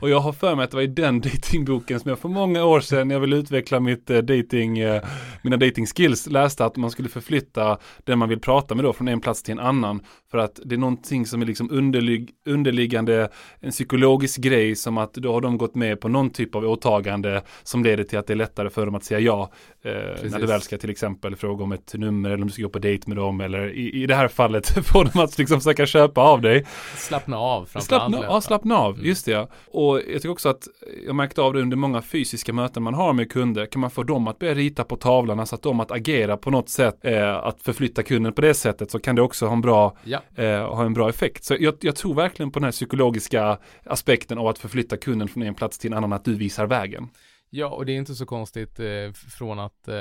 [0.02, 2.64] Och jag har för mig att det var i den datingboken som jag för många
[2.64, 5.04] år sedan, när jag ville utveckla mitt eh, dating, eh,
[5.42, 9.08] mina dating skills, läste att man skulle förflytta den man vill prata med då från
[9.08, 10.02] en plats till en annan.
[10.32, 15.14] För att det är någonting som är liksom underlig, underliggande, en psykologisk grej som att
[15.14, 18.34] då har de gått med på någon typ av åtagande som leder till att det
[18.34, 19.52] är lättare för dem att säga ja.
[19.82, 22.64] Eh, när du väl ska till exempel fråga om ett nummer eller om du ska
[22.64, 25.60] gå på dejt med dem eller i, i det här fallet få dem att liksom
[25.60, 26.66] försöka köpa av dig.
[26.96, 29.06] Slappna av slappna, Ja, slappna av, mm.
[29.06, 29.32] just det.
[29.32, 29.48] Ja.
[29.72, 30.68] Och jag tycker också att
[31.06, 33.66] jag märkte av det under många fysiska möten man har med kunder.
[33.66, 36.52] Kan man få dem att börja rita på tavlan, alltså att de att agera på
[36.52, 39.62] något sätt, eh, att förflytta kunden på det sättet så kan det också ha en
[39.62, 40.20] bra, ja.
[40.36, 41.44] eh, ha en bra effekt.
[41.44, 45.44] Så jag, jag tror verkligen på den här psykologiska aspekten av att förflytta kunden från
[45.44, 47.10] en plats till en annan, att du visar vägen.
[47.56, 49.94] Ja, och det är inte så konstigt eh, från att eh,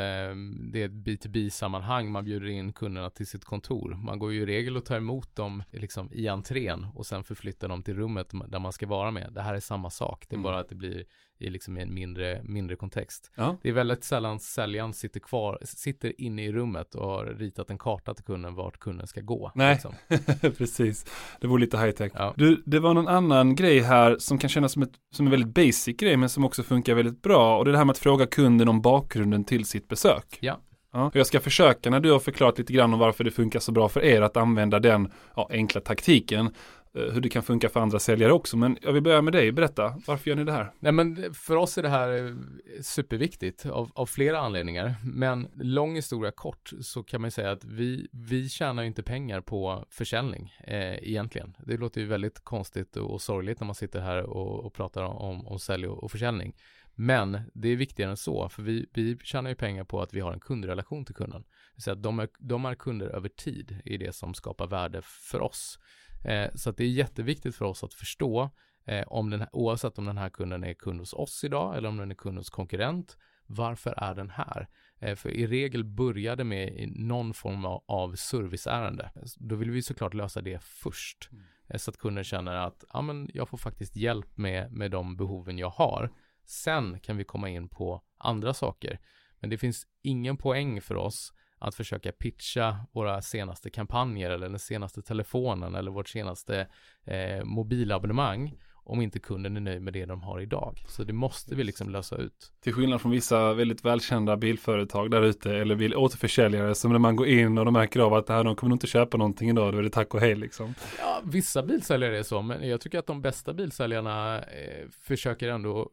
[0.72, 2.10] det är ett B2B-sammanhang.
[2.10, 3.94] Man bjuder in kunderna till sitt kontor.
[4.04, 7.68] Man går ju i regel och tar emot dem liksom, i entrén och sen förflyttar
[7.68, 9.32] dem till rummet där man ska vara med.
[9.32, 10.26] Det här är samma sak.
[10.28, 10.42] Det är mm.
[10.42, 11.04] bara att det blir
[11.42, 13.30] i liksom en mindre, mindre kontext.
[13.34, 13.56] Ja.
[13.62, 17.78] Det är väldigt sällan säljaren sitter kvar, sitter inne i rummet och har ritat en
[17.78, 19.52] karta till kunden vart kunden ska gå.
[19.54, 19.94] Nej, liksom.
[20.58, 21.06] precis.
[21.40, 22.12] Det vore lite high tech.
[22.14, 22.34] Ja.
[22.36, 25.54] Du, det var någon annan grej här som kan kännas som, ett, som en väldigt
[25.54, 27.98] basic grej men som också funkar väldigt bra och det är det här med att
[27.98, 30.38] fråga kunden om bakgrunden till sitt besök.
[30.40, 30.60] Ja.
[30.92, 31.10] Ja.
[31.14, 33.88] Jag ska försöka när du har förklarat lite grann om varför det funkar så bra
[33.88, 36.50] för er att använda den ja, enkla taktiken
[36.94, 38.56] Eh, hur det kan funka för andra säljare också.
[38.56, 40.72] Men jag vill börja med dig, berätta, varför gör ni det här?
[40.78, 42.34] Nej men för oss är det här eh,
[42.82, 44.94] superviktigt av, av flera anledningar.
[45.04, 49.86] Men lång historia kort så kan man säga att vi, vi tjänar inte pengar på
[49.90, 51.56] försäljning eh, egentligen.
[51.66, 55.46] Det låter ju väldigt konstigt och sorgligt när man sitter här och, och pratar om,
[55.46, 56.54] om sälj och, och försäljning.
[56.94, 60.20] Men det är viktigare än så, för vi, vi tjänar ju pengar på att vi
[60.20, 61.44] har en kundrelation till kunden.
[61.76, 65.40] Så att de är, de är kunder över tid i det som skapar värde för
[65.40, 65.78] oss.
[66.24, 68.50] Eh, så att det är jätteviktigt för oss att förstå
[68.84, 71.88] eh, om den här, oavsett om den här kunden är kund hos oss idag eller
[71.88, 73.16] om den är kund hos konkurrent.
[73.46, 74.68] Varför är den här?
[74.98, 79.10] Eh, för i regel börjar det med någon form av, av serviceärende.
[79.36, 81.28] Då vill vi såklart lösa det först.
[81.32, 81.44] Mm.
[81.68, 85.16] Eh, så att kunden känner att ja, men jag får faktiskt hjälp med, med de
[85.16, 86.12] behoven jag har.
[86.44, 89.00] Sen kan vi komma in på andra saker.
[89.40, 94.58] Men det finns ingen poäng för oss att försöka pitcha våra senaste kampanjer eller den
[94.58, 96.66] senaste telefonen eller vårt senaste
[97.04, 100.84] eh, mobilabonnemang om inte kunden är nöjd med det de har idag.
[100.88, 102.52] Så det måste vi liksom lösa ut.
[102.62, 107.16] Till skillnad från vissa väldigt välkända bilföretag där ute eller bil återförsäljare som när man
[107.16, 109.50] går in och de märker av att det här, de kommer nog inte köpa någonting
[109.50, 110.74] idag, då är det tack och hej liksom.
[110.98, 115.90] Ja, vissa bilsäljare är så, men jag tycker att de bästa bilsäljarna eh, försöker ändå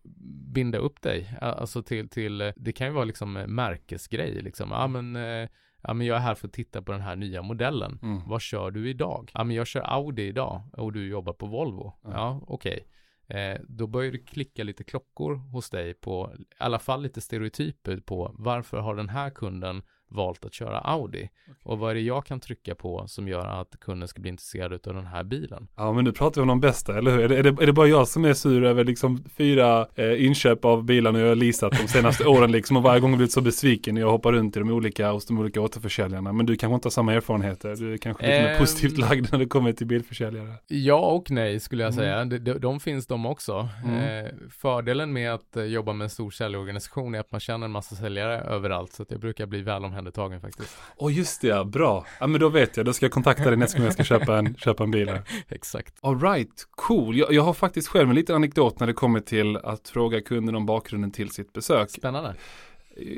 [0.53, 5.15] binda upp dig, alltså till, till, det kan ju vara liksom märkesgrej liksom, ja men
[5.15, 5.49] eh,
[5.81, 7.99] Ja men jag är här för att titta på den här nya modellen.
[8.01, 8.27] Mm.
[8.27, 9.31] Vad kör du idag?
[9.33, 11.93] Ja men jag kör Audi idag och du jobbar på Volvo.
[12.03, 12.17] Mm.
[12.17, 12.85] Ja okej.
[13.27, 13.41] Okay.
[13.41, 17.97] eh, då börjar det klicka lite klockor hos dig på, i alla fall lite stereotyper
[17.97, 21.17] på varför har den här kunden valt att köra Audi.
[21.17, 21.29] Okay.
[21.63, 24.73] Och vad är det jag kan trycka på som gör att kunden ska bli intresserad
[24.87, 25.67] av den här bilen?
[25.75, 27.19] Ja, men nu pratar vi om de bästa, eller hur?
[27.19, 30.25] Är det, är det, är det bara jag som är sur över liksom fyra eh,
[30.25, 33.41] inköp av bilarna jag har leasat de senaste åren liksom och varje gång blivit så
[33.41, 36.33] besviken när jag hoppar runt i de olika, hos de olika återförsäljarna.
[36.33, 37.75] Men du kanske inte har samma erfarenheter?
[37.75, 38.59] Du är kanske lite mer ehm.
[38.59, 40.53] positivt lagd när det kommer till bilförsäljare?
[40.67, 42.19] Ja och nej skulle jag säga.
[42.19, 42.43] Mm.
[42.43, 43.69] De, de, finns de också.
[43.85, 44.25] Mm.
[44.25, 47.71] Eh, fördelen med att eh, jobba med en stor säljorganisation är att man känner en
[47.71, 50.77] massa säljare överallt så att jag brukar bli väl omhändertagen faktiskt.
[50.97, 52.05] Åh oh, just det, ja, bra.
[52.19, 54.37] Ja men då vet jag, då ska jag kontakta dig nästa gång jag ska köpa
[54.37, 55.21] en, köpa en bil här.
[55.47, 55.95] Exakt.
[56.01, 57.17] Alright, cool.
[57.17, 60.55] Jag, jag, har faktiskt själv en liten anekdot när det kommer till att fråga kunden
[60.55, 61.89] om bakgrunden till sitt besök.
[61.89, 62.35] Spännande.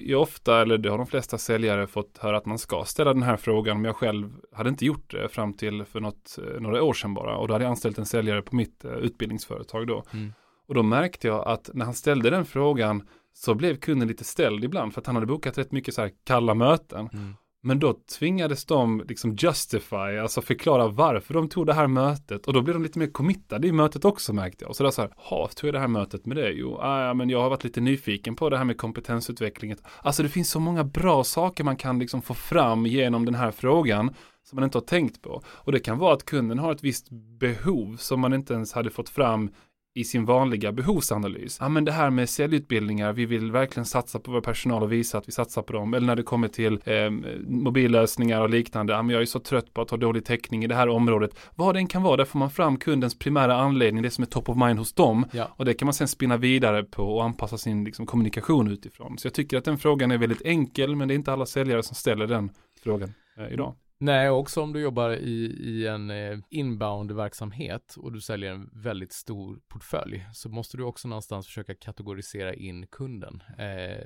[0.04, 3.24] Jag ofta, eller det har de flesta säljare fått höra att man ska ställa den
[3.24, 6.94] här frågan, men jag själv hade inte gjort det fram till för något, några år
[6.94, 7.38] sedan bara.
[7.38, 10.04] Och då hade jag anställt en säljare på mitt uh, utbildningsföretag då.
[10.14, 10.34] Mm.
[10.68, 14.64] Och då märkte jag att när han ställde den frågan så blev kunden lite ställd
[14.64, 17.10] ibland för att han hade bokat rätt mycket så här kalla möten.
[17.14, 17.36] Mm.
[17.64, 22.48] Men då tvingades de liksom justify, alltså förklara varför de tog det här mötet.
[22.48, 24.70] Och då blev de lite mer committade i mötet också märkte jag.
[24.70, 26.50] Och så där så här, ha, tog jag det här mötet med det?
[26.50, 29.76] Jo, ah, men jag har varit lite nyfiken på det här med kompetensutveckling.
[30.02, 33.52] Alltså det finns så många bra saker man kan liksom få fram genom den här
[33.52, 35.42] frågan som man inte har tänkt på.
[35.48, 37.08] Och det kan vara att kunden har ett visst
[37.40, 39.50] behov som man inte ens hade fått fram
[39.94, 41.58] i sin vanliga behovsanalys.
[41.60, 45.18] Ja, men det här med säljutbildningar, vi vill verkligen satsa på vår personal och visa
[45.18, 45.94] att vi satsar på dem.
[45.94, 47.10] Eller när det kommer till eh,
[47.48, 48.94] mobillösningar och liknande.
[48.94, 51.32] Ja, men jag är så trött på att ha dålig täckning i det här området.
[51.56, 54.50] Vad den kan vara, där får man fram kundens primära anledning, det som är top
[54.50, 55.26] of mind hos dem.
[55.32, 55.48] Ja.
[55.56, 59.18] Och det kan man sen spinna vidare på och anpassa sin liksom, kommunikation utifrån.
[59.18, 61.84] Så jag tycker att den frågan är väldigt enkel, men det är inte alla säljare
[61.84, 62.50] som ställer den
[62.84, 63.76] frågan eh, idag.
[64.04, 69.14] Nej, också om du jobbar i, i en eh, inbound-verksamhet och du säljer en väldigt
[69.14, 74.06] stor portfölj så måste du också någonstans försöka kategorisera in kunden eh,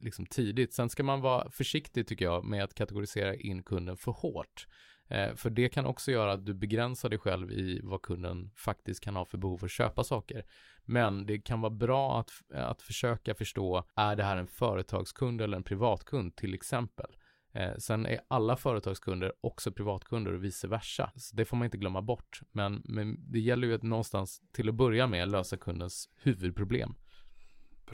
[0.00, 0.74] liksom tidigt.
[0.74, 4.66] Sen ska man vara försiktig tycker jag med att kategorisera in kunden för hårt.
[5.08, 9.04] Eh, för det kan också göra att du begränsar dig själv i vad kunden faktiskt
[9.04, 10.44] kan ha för behov att köpa saker.
[10.84, 15.56] Men det kan vara bra att, att försöka förstå, är det här en företagskund eller
[15.56, 17.10] en privatkund till exempel?
[17.52, 21.12] Eh, sen är alla företagskunder också privatkunder och vice versa.
[21.16, 22.40] Så det får man inte glömma bort.
[22.52, 26.94] Men, men det gäller ju att någonstans till att börja med lösa kundens huvudproblem.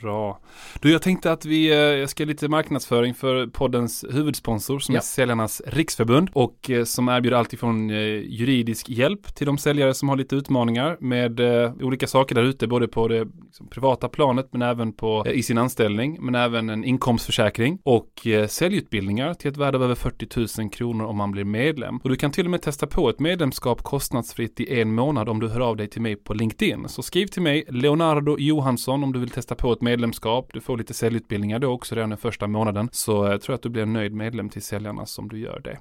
[0.01, 0.39] Bra.
[0.81, 5.01] Du, jag tänkte att vi eh, ska lite marknadsföring för poddens huvudsponsor som ja.
[5.01, 10.09] är Säljarnas Riksförbund och eh, som erbjuder alltifrån eh, juridisk hjälp till de säljare som
[10.09, 11.41] har lite utmaningar med
[11.83, 15.59] olika saker där ute, både på det liksom, privata planet men även på, i sin
[15.59, 21.05] anställning, men även en inkomstförsäkring och säljutbildningar till ett värde av över 40 000 kronor
[21.05, 21.97] om man blir medlem.
[21.97, 25.41] Och du kan till och med testa på ett medlemskap kostnadsfritt i en månad om
[25.41, 26.89] du hör av dig till mig på LinkedIn.
[26.89, 30.51] Så skriv till mig, Leonardo Johansson, om du vill testa på ett medlemskap.
[30.53, 32.89] Du får lite säljutbildningar då också redan den första månaden.
[32.93, 35.79] Så jag tror att du blir en nöjd medlem till säljarna som du gör det.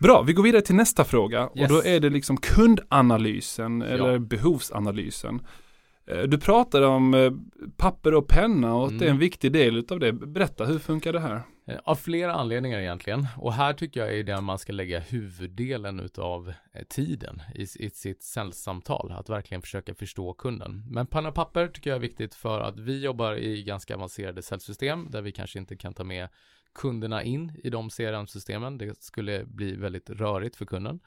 [0.00, 1.50] Bra, vi går vidare till nästa fråga yes.
[1.70, 5.40] och då är det liksom kundanalysen eller behovsanalysen.
[6.06, 7.32] Eh, du pratade om eh,
[7.76, 8.98] papper och penna och att mm.
[8.98, 9.20] det är en mm.
[9.20, 10.12] viktig del av det.
[10.12, 11.42] Berätta, hur funkar det här?
[11.66, 13.26] Eh, av flera anledningar egentligen.
[13.36, 17.90] Och här tycker jag är det man ska lägga huvuddelen av eh, tiden i, i
[17.90, 19.12] sitt säljsamtal.
[19.12, 20.84] Att verkligen försöka förstå kunden.
[20.90, 24.42] Men panna och papper tycker jag är viktigt för att vi jobbar i ganska avancerade
[24.42, 26.28] säljsystem där vi kanske inte kan ta med
[26.74, 28.78] kunderna in i de CRM-systemen.
[28.78, 31.00] Det skulle bli väldigt rörigt för kunden.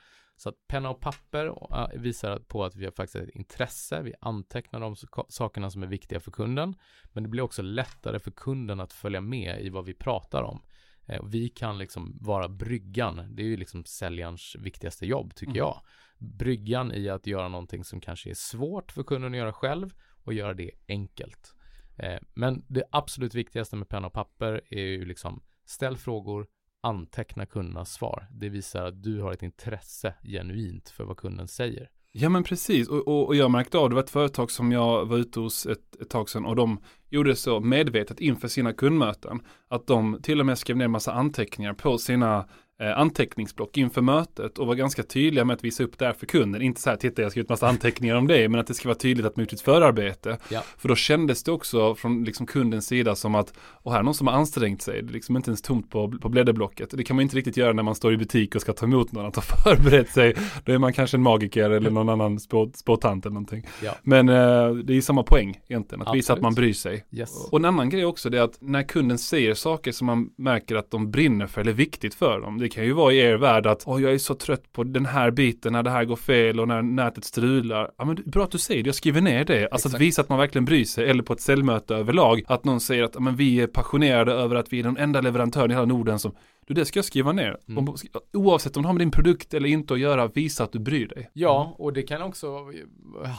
[0.43, 1.53] Så att penna och papper
[1.97, 4.01] visar på att vi har faktiskt ett intresse.
[4.01, 4.95] Vi antecknar de
[5.29, 6.75] sakerna som är viktiga för kunden.
[7.13, 10.61] Men det blir också lättare för kunden att följa med i vad vi pratar om.
[11.05, 13.35] Eh, vi kan liksom vara bryggan.
[13.35, 15.57] Det är ju liksom säljarens viktigaste jobb tycker mm.
[15.57, 15.81] jag.
[16.17, 20.33] Bryggan i att göra någonting som kanske är svårt för kunden att göra själv och
[20.33, 21.55] göra det enkelt.
[21.97, 26.47] Eh, men det absolut viktigaste med penna och papper är ju liksom ställ frågor,
[26.83, 28.27] anteckna kundernas svar.
[28.31, 31.89] Det visar att du har ett intresse genuint för vad kunden säger.
[32.11, 35.05] Ja men precis och, och, och jag märkte av, det var ett företag som jag
[35.05, 39.41] var ute hos ett, ett tag sedan och de gjorde så medvetet inför sina kundmöten
[39.67, 42.47] att de till och med skrev ner massa anteckningar på sina
[42.91, 46.61] anteckningsblock inför mötet och var ganska tydliga med att visa upp det här för kunden.
[46.61, 48.89] Inte så här, titta jag ska ut massa anteckningar om det, men att det ska
[48.89, 50.37] vara tydligt att man gjort ett förarbete.
[50.49, 50.63] Ja.
[50.77, 54.13] För då kändes det också från liksom kundens sida som att, och här är någon
[54.13, 56.89] som har ansträngt sig, det är liksom inte ens tomt på, på blädderblocket.
[56.97, 59.11] Det kan man inte riktigt göra när man står i butik och ska ta emot
[59.11, 60.35] någon, att ha förberett sig.
[60.65, 63.67] Då är man kanske en magiker eller någon annan spå, spåtant eller någonting.
[63.83, 63.95] Ja.
[64.03, 66.23] Men eh, det är samma poäng egentligen, att Absolut.
[66.23, 67.05] visa att man bryr sig.
[67.11, 67.47] Yes.
[67.51, 70.75] Och en annan grej också, det är att när kunden säger saker som man märker
[70.75, 73.67] att de brinner för eller är viktigt för dem, kan ju vara i er värld
[73.67, 76.59] att oh, jag är så trött på den här biten när det här går fel
[76.59, 77.91] och när nätet strular.
[77.97, 79.63] Ja, men bra att du säger det, jag skriver ner det.
[79.63, 79.95] Alltså Exakt.
[79.95, 81.09] att visa att man verkligen bryr sig.
[81.09, 84.73] Eller på ett säljmöte överlag, att någon säger att men vi är passionerade över att
[84.73, 86.35] vi är den enda leverantören i hela Norden som
[86.67, 87.57] du, det ska jag skriva ner.
[87.67, 87.95] Mm.
[88.33, 91.07] Oavsett om du har med din produkt eller inte att göra, visa att du bryr
[91.07, 91.29] dig.
[91.33, 92.71] Ja, och det kan också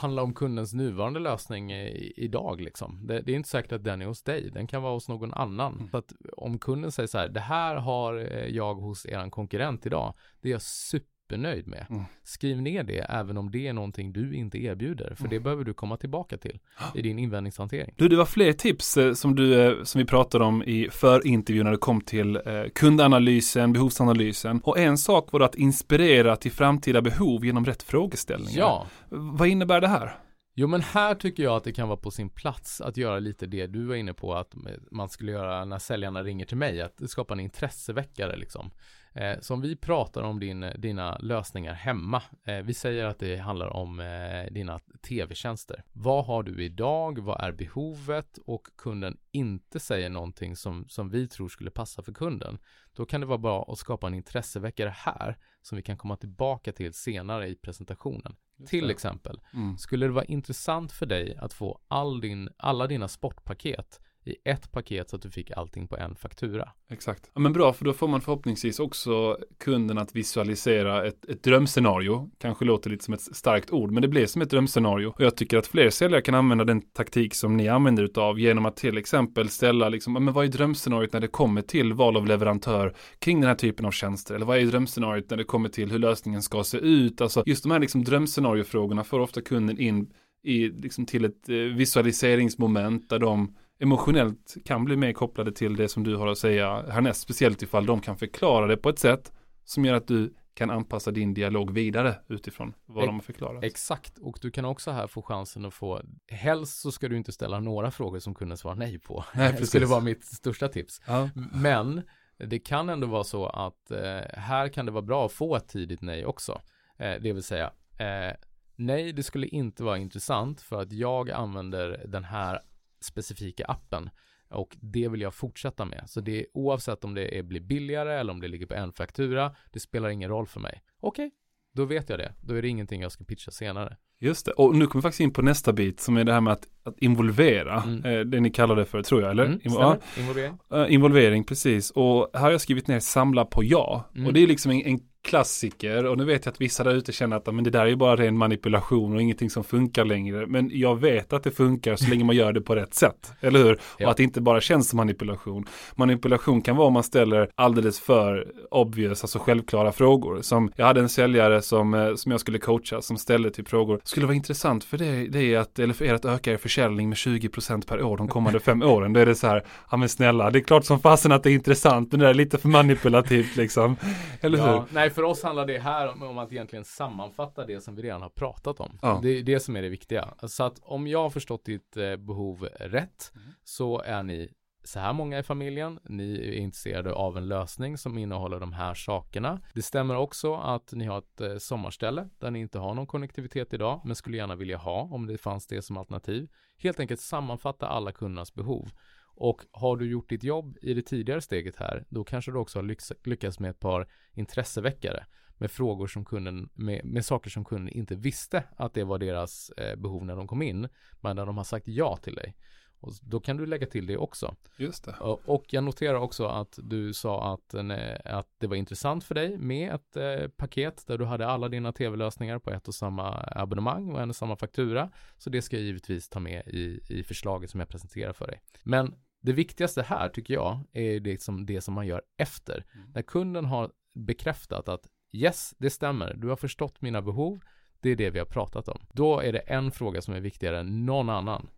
[0.00, 1.72] handla om kundens nuvarande lösning
[2.16, 3.06] idag liksom.
[3.06, 5.34] Det, det, är inte säkert att den är hos dig, den kan vara hos någon
[5.34, 5.74] annan.
[5.74, 5.88] Mm.
[5.88, 9.86] Så att om kunden säger så här, det här har eh, jag hos eran konkurrent
[9.86, 11.86] idag, det är jag super supernöjd med.
[11.90, 12.04] Mm.
[12.24, 15.14] Skriv ner det även om det är någonting du inte erbjuder.
[15.14, 15.30] För mm.
[15.30, 16.58] det behöver du komma tillbaka till
[16.94, 17.94] i din invändningshantering.
[17.96, 21.64] Du, det var fler tips eh, som, du, eh, som vi pratade om i förintervjun
[21.64, 22.42] när det kom till eh,
[22.74, 24.60] kundanalysen, behovsanalysen.
[24.60, 28.58] Och en sak var att inspirera till framtida behov genom rätt frågeställningar.
[28.58, 28.86] Ja.
[29.08, 30.16] Vad innebär det här?
[30.56, 33.46] Jo men här tycker jag att det kan vara på sin plats att göra lite
[33.46, 34.54] det du var inne på att
[34.90, 38.70] man skulle göra när säljarna ringer till mig, att skapa en intresseväckare liksom.
[39.14, 43.36] Eh, så om vi pratar om din, dina lösningar hemma, eh, vi säger att det
[43.36, 45.84] handlar om eh, dina tv-tjänster.
[45.92, 47.18] Vad har du idag?
[47.18, 48.38] Vad är behovet?
[48.46, 52.58] Och kunden inte säger någonting som, som vi tror skulle passa för kunden.
[52.92, 56.72] Då kan det vara bra att skapa en intresseväckare här som vi kan komma tillbaka
[56.72, 58.36] till senare i presentationen.
[58.66, 59.78] Till exempel, mm.
[59.78, 64.72] skulle det vara intressant för dig att få all din, alla dina sportpaket i ett
[64.72, 66.68] paket så att du fick allting på en faktura.
[66.90, 67.30] Exakt.
[67.34, 72.30] Ja, men bra, för då får man förhoppningsvis också kunden att visualisera ett, ett drömscenario.
[72.38, 75.06] Kanske låter lite som ett starkt ord, men det blir som ett drömscenario.
[75.06, 78.66] Och jag tycker att fler säljare kan använda den taktik som ni använder utav genom
[78.66, 82.26] att till exempel ställa liksom, men vad är drömscenariot när det kommer till val av
[82.26, 84.34] leverantör kring den här typen av tjänster?
[84.34, 87.20] Eller vad är drömscenariot när det kommer till hur lösningen ska se ut?
[87.20, 90.10] Alltså just de här liksom drömscenariofrågorna får ofta kunden in
[90.44, 95.88] i, liksom till ett eh, visualiseringsmoment där de emotionellt kan bli mer kopplade till det
[95.88, 97.20] som du har att säga härnäst.
[97.20, 99.32] Speciellt ifall de kan förklara det på ett sätt
[99.64, 103.64] som gör att du kan anpassa din dialog vidare utifrån vad e de har förklarat.
[103.64, 107.32] Exakt, och du kan också här få chansen att få, helst så ska du inte
[107.32, 109.24] ställa några frågor som kunden svarar nej på.
[109.34, 111.02] Nej, det skulle vara mitt största tips.
[111.06, 111.30] Ja.
[111.52, 112.02] Men
[112.36, 115.68] det kan ändå vara så att eh, här kan det vara bra att få ett
[115.68, 116.60] tidigt nej också.
[116.98, 118.36] Eh, det vill säga, eh,
[118.76, 122.60] nej, det skulle inte vara intressant för att jag använder den här
[123.04, 124.10] specifika appen.
[124.48, 126.04] Och det vill jag fortsätta med.
[126.06, 128.92] Så det är oavsett om det är, blir billigare eller om det ligger på en
[128.92, 129.54] faktura.
[129.72, 130.82] Det spelar ingen roll för mig.
[131.00, 131.30] Okej, okay,
[131.74, 132.32] då vet jag det.
[132.40, 133.96] Då är det ingenting jag ska pitcha senare.
[134.18, 136.40] Just det, och nu kommer vi faktiskt in på nästa bit som är det här
[136.40, 138.04] med att, att involvera, mm.
[138.04, 139.44] eh, det ni kallar det för tror jag, eller?
[139.44, 139.98] Mm, ja.
[140.18, 140.58] Involvering.
[140.74, 141.90] Uh, involvering, precis.
[141.90, 144.10] Och här har jag skrivit ner samla på ja.
[144.14, 144.26] Mm.
[144.26, 147.12] Och det är liksom en, en klassiker och nu vet jag att vissa där ute
[147.12, 150.46] känner att men det där är ju bara ren manipulation och ingenting som funkar längre.
[150.46, 153.32] Men jag vet att det funkar så länge man gör det på rätt sätt.
[153.40, 153.78] Eller hur?
[153.98, 154.06] Ja.
[154.06, 155.66] Och att det inte bara känns som manipulation.
[155.94, 160.42] Manipulation kan vara om man ställer alldeles för obvious, alltså självklara frågor.
[160.42, 164.00] Som jag hade en säljare som, eh, som jag skulle coacha som ställde typ frågor.
[164.04, 167.08] Skulle vara intressant för det, det är att, eller för er att öka er försäljning
[167.08, 169.12] med 20% per år de kommande fem åren.
[169.12, 171.50] Då är det så här, ja men snälla, det är klart som fasen att det
[171.50, 173.96] är intressant, men det är lite för manipulativt liksom.
[174.40, 174.66] Eller hur?
[174.66, 178.02] Ja, nej, för oss handlar det här om, om, att egentligen sammanfatta det som vi
[178.02, 178.98] redan har pratat om.
[179.02, 179.20] Ja.
[179.22, 180.34] Det är det som är det viktiga.
[180.42, 183.48] Så att om jag har förstått ditt eh, behov rätt mm.
[183.64, 184.52] så är ni
[184.84, 186.00] så här många i familjen.
[186.04, 189.60] Ni är intresserade av en lösning som innehåller de här sakerna.
[189.74, 193.72] Det stämmer också att ni har ett eh, sommarställe där ni inte har någon konnektivitet
[193.72, 196.48] idag, men skulle gärna vilja ha om det fanns det som alternativ.
[196.78, 198.90] Helt enkelt sammanfatta alla kundernas behov.
[199.36, 202.78] Och har du gjort ditt jobb i det tidigare steget här, då kanske du också
[202.78, 205.26] har lyckats med ett par intresseväckare
[205.58, 209.70] med frågor som kunden, med, med saker som kunden inte visste att det var deras
[209.70, 210.88] eh, behov när de kom in,
[211.20, 212.56] men när de har sagt ja till dig.
[213.04, 214.54] Och då kan du lägga till det också.
[214.76, 215.12] Just det.
[215.20, 217.88] Och, jag noterar också att du sa att, eh,
[218.24, 221.92] att det var intressant för dig med ett eh, paket där du hade alla dina
[221.92, 225.10] tv-lösningar på ett och samma abonnemang och en och samma faktura.
[225.38, 228.60] Så det ska jag givetvis ta med i, i förslaget som jag presenterar för dig.
[228.82, 232.84] Men det viktigaste här tycker jag är det som, det som man gör efter.
[232.94, 233.10] Mm.
[233.14, 237.60] När kunden har bekräftat att yes, det stämmer, du har förstått mina behov,
[238.00, 238.98] det är det vi har pratat om.
[239.12, 241.68] Då är det en fråga som är viktigare än någon annan.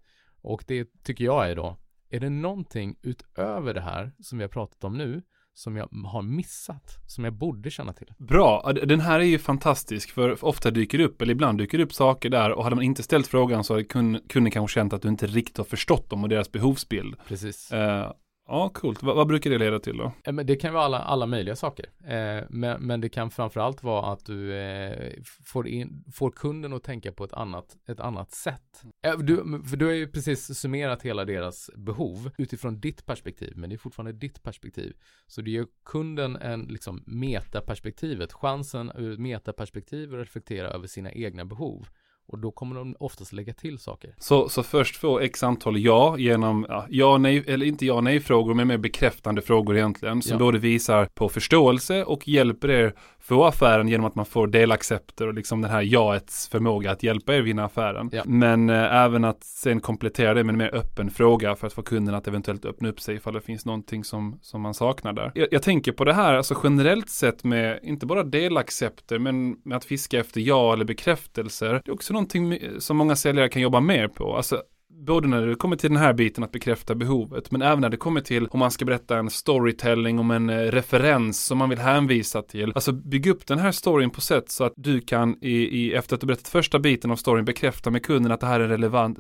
[0.46, 1.76] Och det tycker jag är då,
[2.10, 5.22] är det någonting utöver det här som vi har pratat om nu
[5.54, 8.12] som jag har missat, som jag borde känna till.
[8.18, 11.84] Bra, den här är ju fantastisk för ofta dyker det upp, eller ibland dyker det
[11.84, 13.84] upp saker där och hade man inte ställt frågan så hade
[14.28, 17.16] kunden kanske känt att du inte riktigt har förstått dem och deras behovsbild.
[17.28, 17.72] Precis.
[17.72, 18.12] Uh,
[18.48, 19.02] Ja, coolt.
[19.02, 20.12] V vad brukar det leda till då?
[20.24, 21.86] Eh, men det kan vara alla, alla möjliga saker.
[22.04, 25.12] Eh, men, men det kan framförallt vara att du eh,
[25.44, 28.84] får, in, får kunden att tänka på ett annat, ett annat sätt.
[29.06, 33.70] Eh, du, för du har ju precis summerat hela deras behov utifrån ditt perspektiv, men
[33.70, 34.96] det är fortfarande ditt perspektiv.
[35.26, 41.12] Så du ger kunden en liksom metaperspektivet, chansen ur ett metaperspektiv att reflektera över sina
[41.12, 41.88] egna behov.
[42.28, 44.14] Och då kommer de oftast lägga till saker.
[44.18, 48.20] Så, så först få x antal ja genom ja, ja nej, eller inte ja nej
[48.20, 50.22] frågor men mer bekräftande frågor egentligen.
[50.22, 50.38] Som ja.
[50.38, 52.94] både visar på förståelse och hjälper er
[53.26, 57.34] få affären genom att man får delaccepter och liksom den här jaets förmåga att hjälpa
[57.34, 58.10] er vinna affären.
[58.12, 58.22] Ja.
[58.26, 61.82] Men eh, även att sen komplettera det med en mer öppen fråga för att få
[61.82, 65.32] kunden att eventuellt öppna upp sig ifall det finns någonting som, som man saknar där.
[65.34, 69.76] Jag, jag tänker på det här, alltså generellt sett med inte bara delaccepter men med
[69.76, 71.82] att fiska efter ja eller bekräftelser.
[71.84, 74.36] Det är också någonting som många säljare kan jobba mer på.
[74.36, 74.62] Alltså
[75.06, 77.96] både när det kommer till den här biten att bekräfta behovet, men även när det
[77.96, 81.78] kommer till om man ska berätta en storytelling om en eh, referens som man vill
[81.78, 82.72] hänvisa till.
[82.74, 86.14] Alltså bygg upp den här storyn på sätt så att du kan i, i efter
[86.14, 89.18] att du berättat första biten av storyn bekräfta med kunden att det här är relevant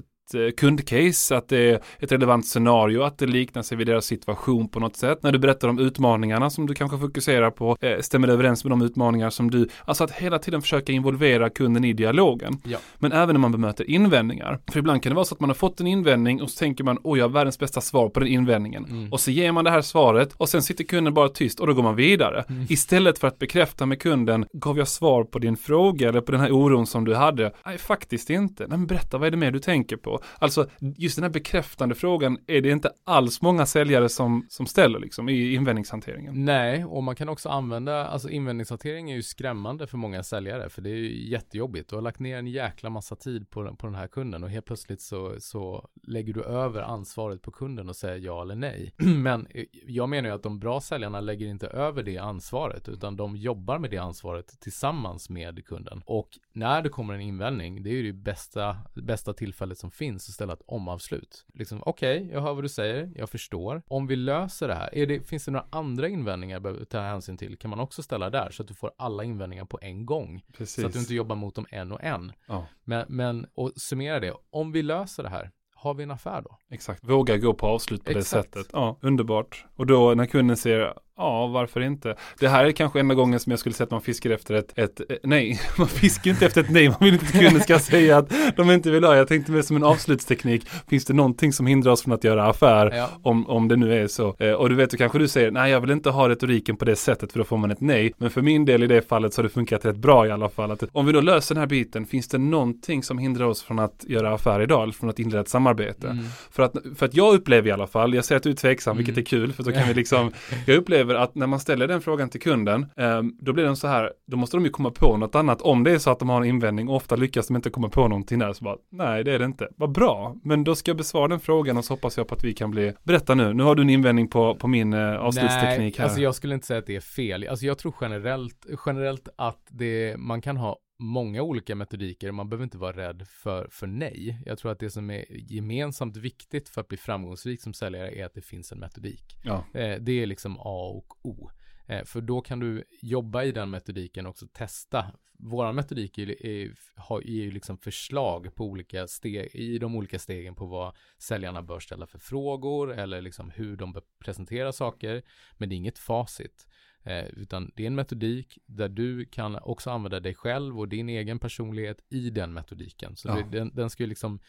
[0.56, 4.80] kundcase, att det är ett relevant scenario, att det liknar sig vid deras situation på
[4.80, 5.22] något sätt.
[5.22, 8.70] När du berättar om utmaningarna som du kanske fokuserar på, eh, stämmer det överens med
[8.70, 12.60] de utmaningar som du, alltså att hela tiden försöka involvera kunden i dialogen.
[12.64, 12.78] Ja.
[12.98, 14.60] Men även när man bemöter invändningar.
[14.72, 16.84] För ibland kan det vara så att man har fått en invändning och så tänker
[16.84, 18.84] man, oj, jag har världens bästa svar på den invändningen.
[18.84, 19.12] Mm.
[19.12, 21.74] Och så ger man det här svaret och sen sitter kunden bara tyst och då
[21.74, 22.44] går man vidare.
[22.48, 22.66] Mm.
[22.68, 26.40] Istället för att bekräfta med kunden, gav jag svar på din fråga eller på den
[26.40, 27.52] här oron som du hade?
[27.66, 28.66] Nej, faktiskt inte.
[28.68, 30.15] Nej, men berätta, vad är det mer du tänker på?
[30.38, 34.98] Alltså just den här bekräftande frågan är det inte alls många säljare som, som ställer
[34.98, 36.44] liksom i invändningshanteringen.
[36.44, 40.82] Nej, och man kan också använda, alltså invändningshantering är ju skrämmande för många säljare för
[40.82, 41.90] det är ju jättejobbigt.
[41.90, 44.66] Du har lagt ner en jäkla massa tid på, på den här kunden och helt
[44.66, 48.92] plötsligt så, så lägger du över ansvaret på kunden och säger ja eller nej.
[48.96, 53.16] Men eh, jag menar ju att de bra säljarna lägger inte över det ansvaret utan
[53.16, 56.02] de jobbar med det ansvaret tillsammans med kunden.
[56.06, 60.05] Och när det kommer en invändning, det är ju det bästa, bästa tillfället som finns
[60.14, 61.46] att ställa ett omavslut.
[61.54, 63.82] Liksom, okej, okay, jag hör vad du säger, jag förstår.
[63.88, 67.36] Om vi löser det här, är det, finns det några andra invändningar behöver ta hänsyn
[67.36, 67.56] till?
[67.56, 70.42] Kan man också ställa där så att du får alla invändningar på en gång?
[70.52, 70.82] Precis.
[70.82, 72.32] Så att du inte jobbar mot dem en och en.
[72.46, 72.66] Ja.
[72.84, 76.58] Men, men, och summera det, om vi löser det här, har vi en affär då?
[76.70, 78.52] Exakt, våga gå på avslut på Exakt.
[78.52, 78.72] det sättet.
[78.72, 79.66] Ja, underbart.
[79.76, 82.16] Och då när kunden säger Ja, varför inte?
[82.38, 84.72] Det här är kanske enda gången som jag skulle säga att man fiskar efter ett,
[84.78, 87.78] ett, ett nej, man fiskar inte efter ett nej, man vill inte att kunden ska
[87.78, 89.16] säga att de inte vill ha.
[89.16, 92.46] Jag tänkte mer som en avslutsteknik, finns det någonting som hindrar oss från att göra
[92.46, 93.10] affär ja.
[93.22, 94.36] om, om det nu är så?
[94.38, 96.84] Eh, och du vet, då kanske du säger, nej jag vill inte ha retoriken på
[96.84, 98.12] det sättet för då får man ett nej.
[98.18, 100.48] Men för min del i det fallet så har det funkat rätt bra i alla
[100.48, 100.70] fall.
[100.70, 103.78] Att om vi då löser den här biten, finns det någonting som hindrar oss från
[103.78, 106.08] att göra affär idag, eller från att inleda ett samarbete?
[106.08, 106.24] Mm.
[106.50, 108.92] För, att, för att jag upplever i alla fall, jag säger att du är tveksam,
[108.92, 109.04] mm.
[109.04, 110.32] vilket är kul, för då kan vi liksom,
[110.66, 113.76] jag upplever upplever att när man ställer den frågan till kunden, eh, då blir den
[113.76, 115.62] så här, då måste de ju komma på något annat.
[115.62, 118.08] Om det är så att de har en invändning, ofta lyckas de inte komma på
[118.08, 119.68] någonting där, så bara, nej det är det inte.
[119.76, 122.44] Vad bra, men då ska jag besvara den frågan och så hoppas jag på att
[122.44, 125.98] vi kan bli, berätta nu, nu har du en invändning på, på min eh, avslutsteknik
[125.98, 126.04] här.
[126.04, 127.46] Nej, alltså jag skulle inte säga att det är fel.
[127.48, 132.32] Alltså jag tror generellt, generellt att det, man kan ha många olika metodiker.
[132.32, 134.42] Man behöver inte vara rädd för, för nej.
[134.46, 138.24] Jag tror att det som är gemensamt viktigt för att bli framgångsrik som säljare är
[138.24, 139.38] att det finns en metodik.
[139.42, 139.64] Ja.
[139.74, 141.50] Eh, det är liksom A och O.
[141.86, 145.06] Eh, för då kan du jobba i den metodiken och också testa.
[145.38, 146.72] Våra metodik är, är,
[147.10, 151.80] är ju liksom förslag på olika steg, i de olika stegen på vad säljarna bör
[151.80, 155.22] ställa för frågor eller liksom hur de bör presentera saker.
[155.52, 156.66] Men det är inget facit.
[157.06, 161.08] Eh, utan det är en metodik där du kan också använda dig själv och din
[161.08, 163.16] egen personlighet i den metodiken.
[163.16, 163.34] Så ja.
[163.34, 164.40] det, den, den ska ju liksom,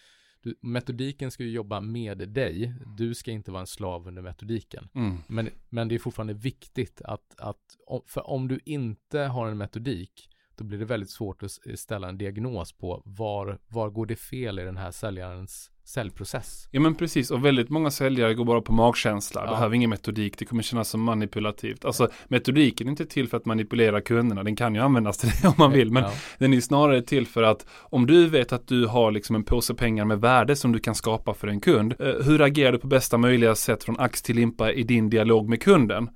[0.41, 2.73] du, metodiken ska ju jobba med dig.
[2.97, 4.89] Du ska inte vara en slav under metodiken.
[4.95, 5.17] Mm.
[5.27, 7.77] Men, men det är fortfarande viktigt att, att,
[8.07, 12.17] för om du inte har en metodik, då blir det väldigt svårt att ställa en
[12.17, 16.67] diagnos på var, var går det fel i den här säljarens säljprocess.
[16.71, 19.41] Ja men precis och väldigt många säljare går bara på magkänsla.
[19.45, 19.51] Ja.
[19.51, 20.37] Behöver ingen metodik.
[20.37, 21.85] Det kommer kännas som manipulativt.
[21.85, 24.43] Alltså metodiken är inte till för att manipulera kunderna.
[24.43, 25.91] Den kan ju användas till det om man vill.
[25.91, 26.11] Men ja.
[26.37, 29.73] den är snarare till för att om du vet att du har liksom en påse
[29.73, 31.95] pengar med värde som du kan skapa för en kund.
[31.99, 35.49] Eh, hur agerar du på bästa möjliga sätt från ax till limpa i din dialog
[35.49, 36.09] med kunden?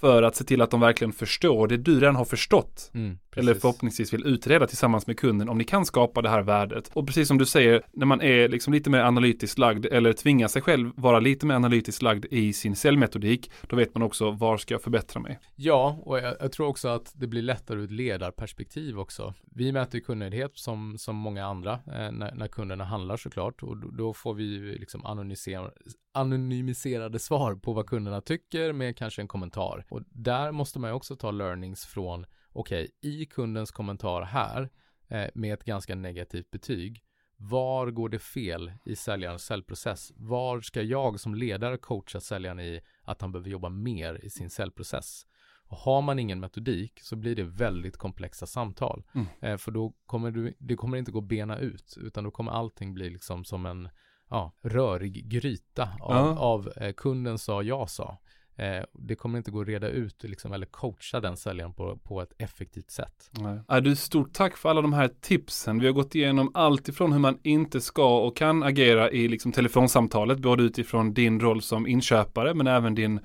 [0.00, 2.90] För att se till att de verkligen förstår det du redan har förstått.
[2.94, 3.48] Mm Precis.
[3.48, 6.90] Eller förhoppningsvis vill utreda tillsammans med kunden om ni kan skapa det här värdet.
[6.94, 10.48] Och precis som du säger, när man är liksom lite mer analytiskt lagd eller tvingar
[10.48, 14.56] sig själv vara lite mer analytiskt lagd i sin säljmetodik, då vet man också var
[14.56, 15.38] ska jag förbättra mig.
[15.56, 19.34] Ja, och jag, jag tror också att det blir lättare ur ett ledarperspektiv också.
[19.54, 23.90] Vi mäter kundnöjdhet som, som många andra eh, när, när kunderna handlar såklart och då,
[23.90, 25.70] då får vi liksom anonymisera,
[26.14, 29.84] anonymiserade svar på vad kunderna tycker med kanske en kommentar.
[29.88, 34.70] Och där måste man ju också ta learnings från, okej, okay, i kundens kommentar här
[35.08, 37.04] eh, med ett ganska negativt betyg,
[37.36, 40.12] var går det fel i säljarens säljprocess?
[40.16, 44.50] Var ska jag som ledare coacha säljaren i att han behöver jobba mer i sin
[44.50, 45.26] säljprocess?
[45.66, 49.04] Och har man ingen metodik så blir det väldigt komplexa samtal.
[49.14, 49.26] Mm.
[49.40, 52.94] Eh, för då kommer du, det kommer inte gå bena ut, utan då kommer allting
[52.94, 53.88] bli liksom som en
[54.30, 56.38] ja, rörig gryta av, ja.
[56.38, 58.18] av eh, kunden sa, jag sa.
[58.56, 62.22] Eh, det kommer inte gå att reda ut liksom, eller coacha den säljaren på, på
[62.22, 63.30] ett effektivt sätt.
[63.30, 63.60] Nej.
[63.70, 65.78] Äh, du, stort tack för alla de här tipsen.
[65.78, 69.52] Vi har gått igenom allt ifrån hur man inte ska och kan agera i liksom,
[69.52, 73.20] telefonsamtalet, både utifrån din roll som inköpare men även din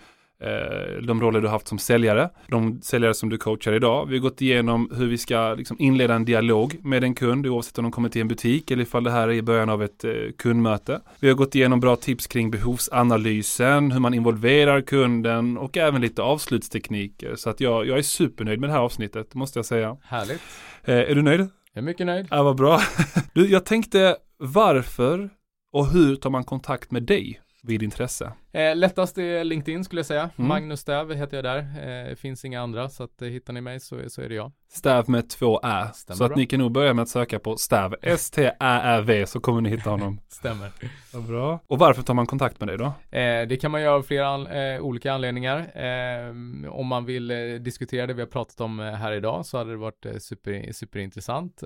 [1.04, 4.06] de roller du haft som säljare, de säljare som du coachar idag.
[4.06, 7.78] Vi har gått igenom hur vi ska liksom inleda en dialog med en kund oavsett
[7.78, 10.04] om de kommer till en butik eller ifall det här är i början av ett
[10.04, 11.02] eh, kundmöte.
[11.20, 16.22] Vi har gått igenom bra tips kring behovsanalysen, hur man involverar kunden och även lite
[16.22, 17.36] avslutstekniker.
[17.36, 19.98] Så att jag, jag är supernöjd med det här avsnittet, måste jag säga.
[20.04, 20.42] Härligt.
[20.84, 21.40] Eh, är du nöjd?
[21.40, 22.28] Jag är mycket nöjd.
[22.30, 22.82] Ja, vad bra.
[23.34, 25.30] Du, jag tänkte varför
[25.74, 28.34] och hur tar man kontakt med dig vid intresse?
[28.52, 30.30] Eh, lättast är LinkedIn skulle jag säga.
[30.38, 30.48] Mm.
[30.48, 32.10] Magnus Stäv heter jag där.
[32.10, 34.52] Eh, finns inga andra så att eh, hittar ni mig så, så är det jag.
[34.72, 35.88] Stäv med två ä.
[35.94, 36.38] Stämmer så att bra.
[36.38, 37.96] ni kan nog börja med att söka på Stäv.
[38.02, 40.20] S-T-Ä-Ä-V så kommer ni hitta honom.
[40.28, 40.72] Stämmer.
[41.14, 41.60] Vad bra.
[41.68, 42.86] Och varför tar man kontakt med dig då?
[43.18, 45.58] Eh, det kan man göra av flera an eh, olika anledningar.
[45.58, 46.30] Eh,
[46.72, 47.28] om man vill
[47.64, 51.64] diskutera det vi har pratat om här idag så hade det varit super, superintressant.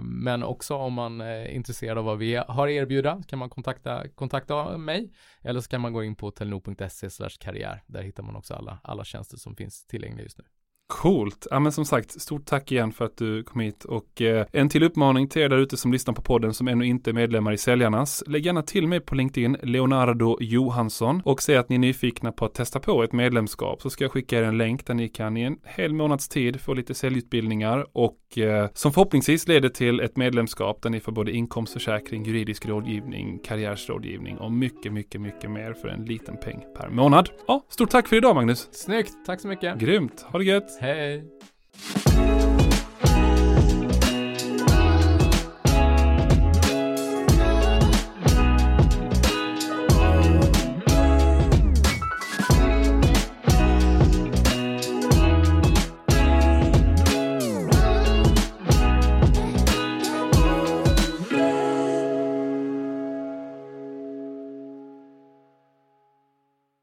[0.00, 4.08] men också om man är intresserad av vad vi har att erbjuda kan man kontakta,
[4.08, 5.10] kontakta mig.
[5.42, 7.10] Eller så kan man gå in på telenor.se
[7.40, 7.82] karriär.
[7.86, 10.44] Där hittar man också alla, alla tjänster som finns tillgängliga just nu.
[10.90, 11.46] Coolt.
[11.50, 14.68] Ja, men som sagt, stort tack igen för att du kom hit och eh, en
[14.68, 17.52] till uppmaning till er där ute som lyssnar på podden som ännu inte är medlemmar
[17.52, 18.22] i Säljarnas.
[18.26, 22.44] Lägg gärna till mig på LinkedIn, Leonardo Johansson och säg att ni är nyfikna på
[22.44, 25.36] att testa på ett medlemskap så ska jag skicka er en länk där ni kan
[25.36, 30.16] i en hel månads tid få lite säljutbildningar och eh, som förhoppningsvis leder till ett
[30.16, 35.88] medlemskap där ni får både inkomstförsäkring, juridisk rådgivning, karriärsrådgivning och mycket, mycket, mycket mer för
[35.88, 37.30] en liten peng per månad.
[37.48, 38.68] Ja, stort tack för idag Magnus.
[38.72, 39.78] Snyggt, tack så mycket.
[39.78, 40.79] Grymt, ha det gött.
[40.80, 41.24] Hej!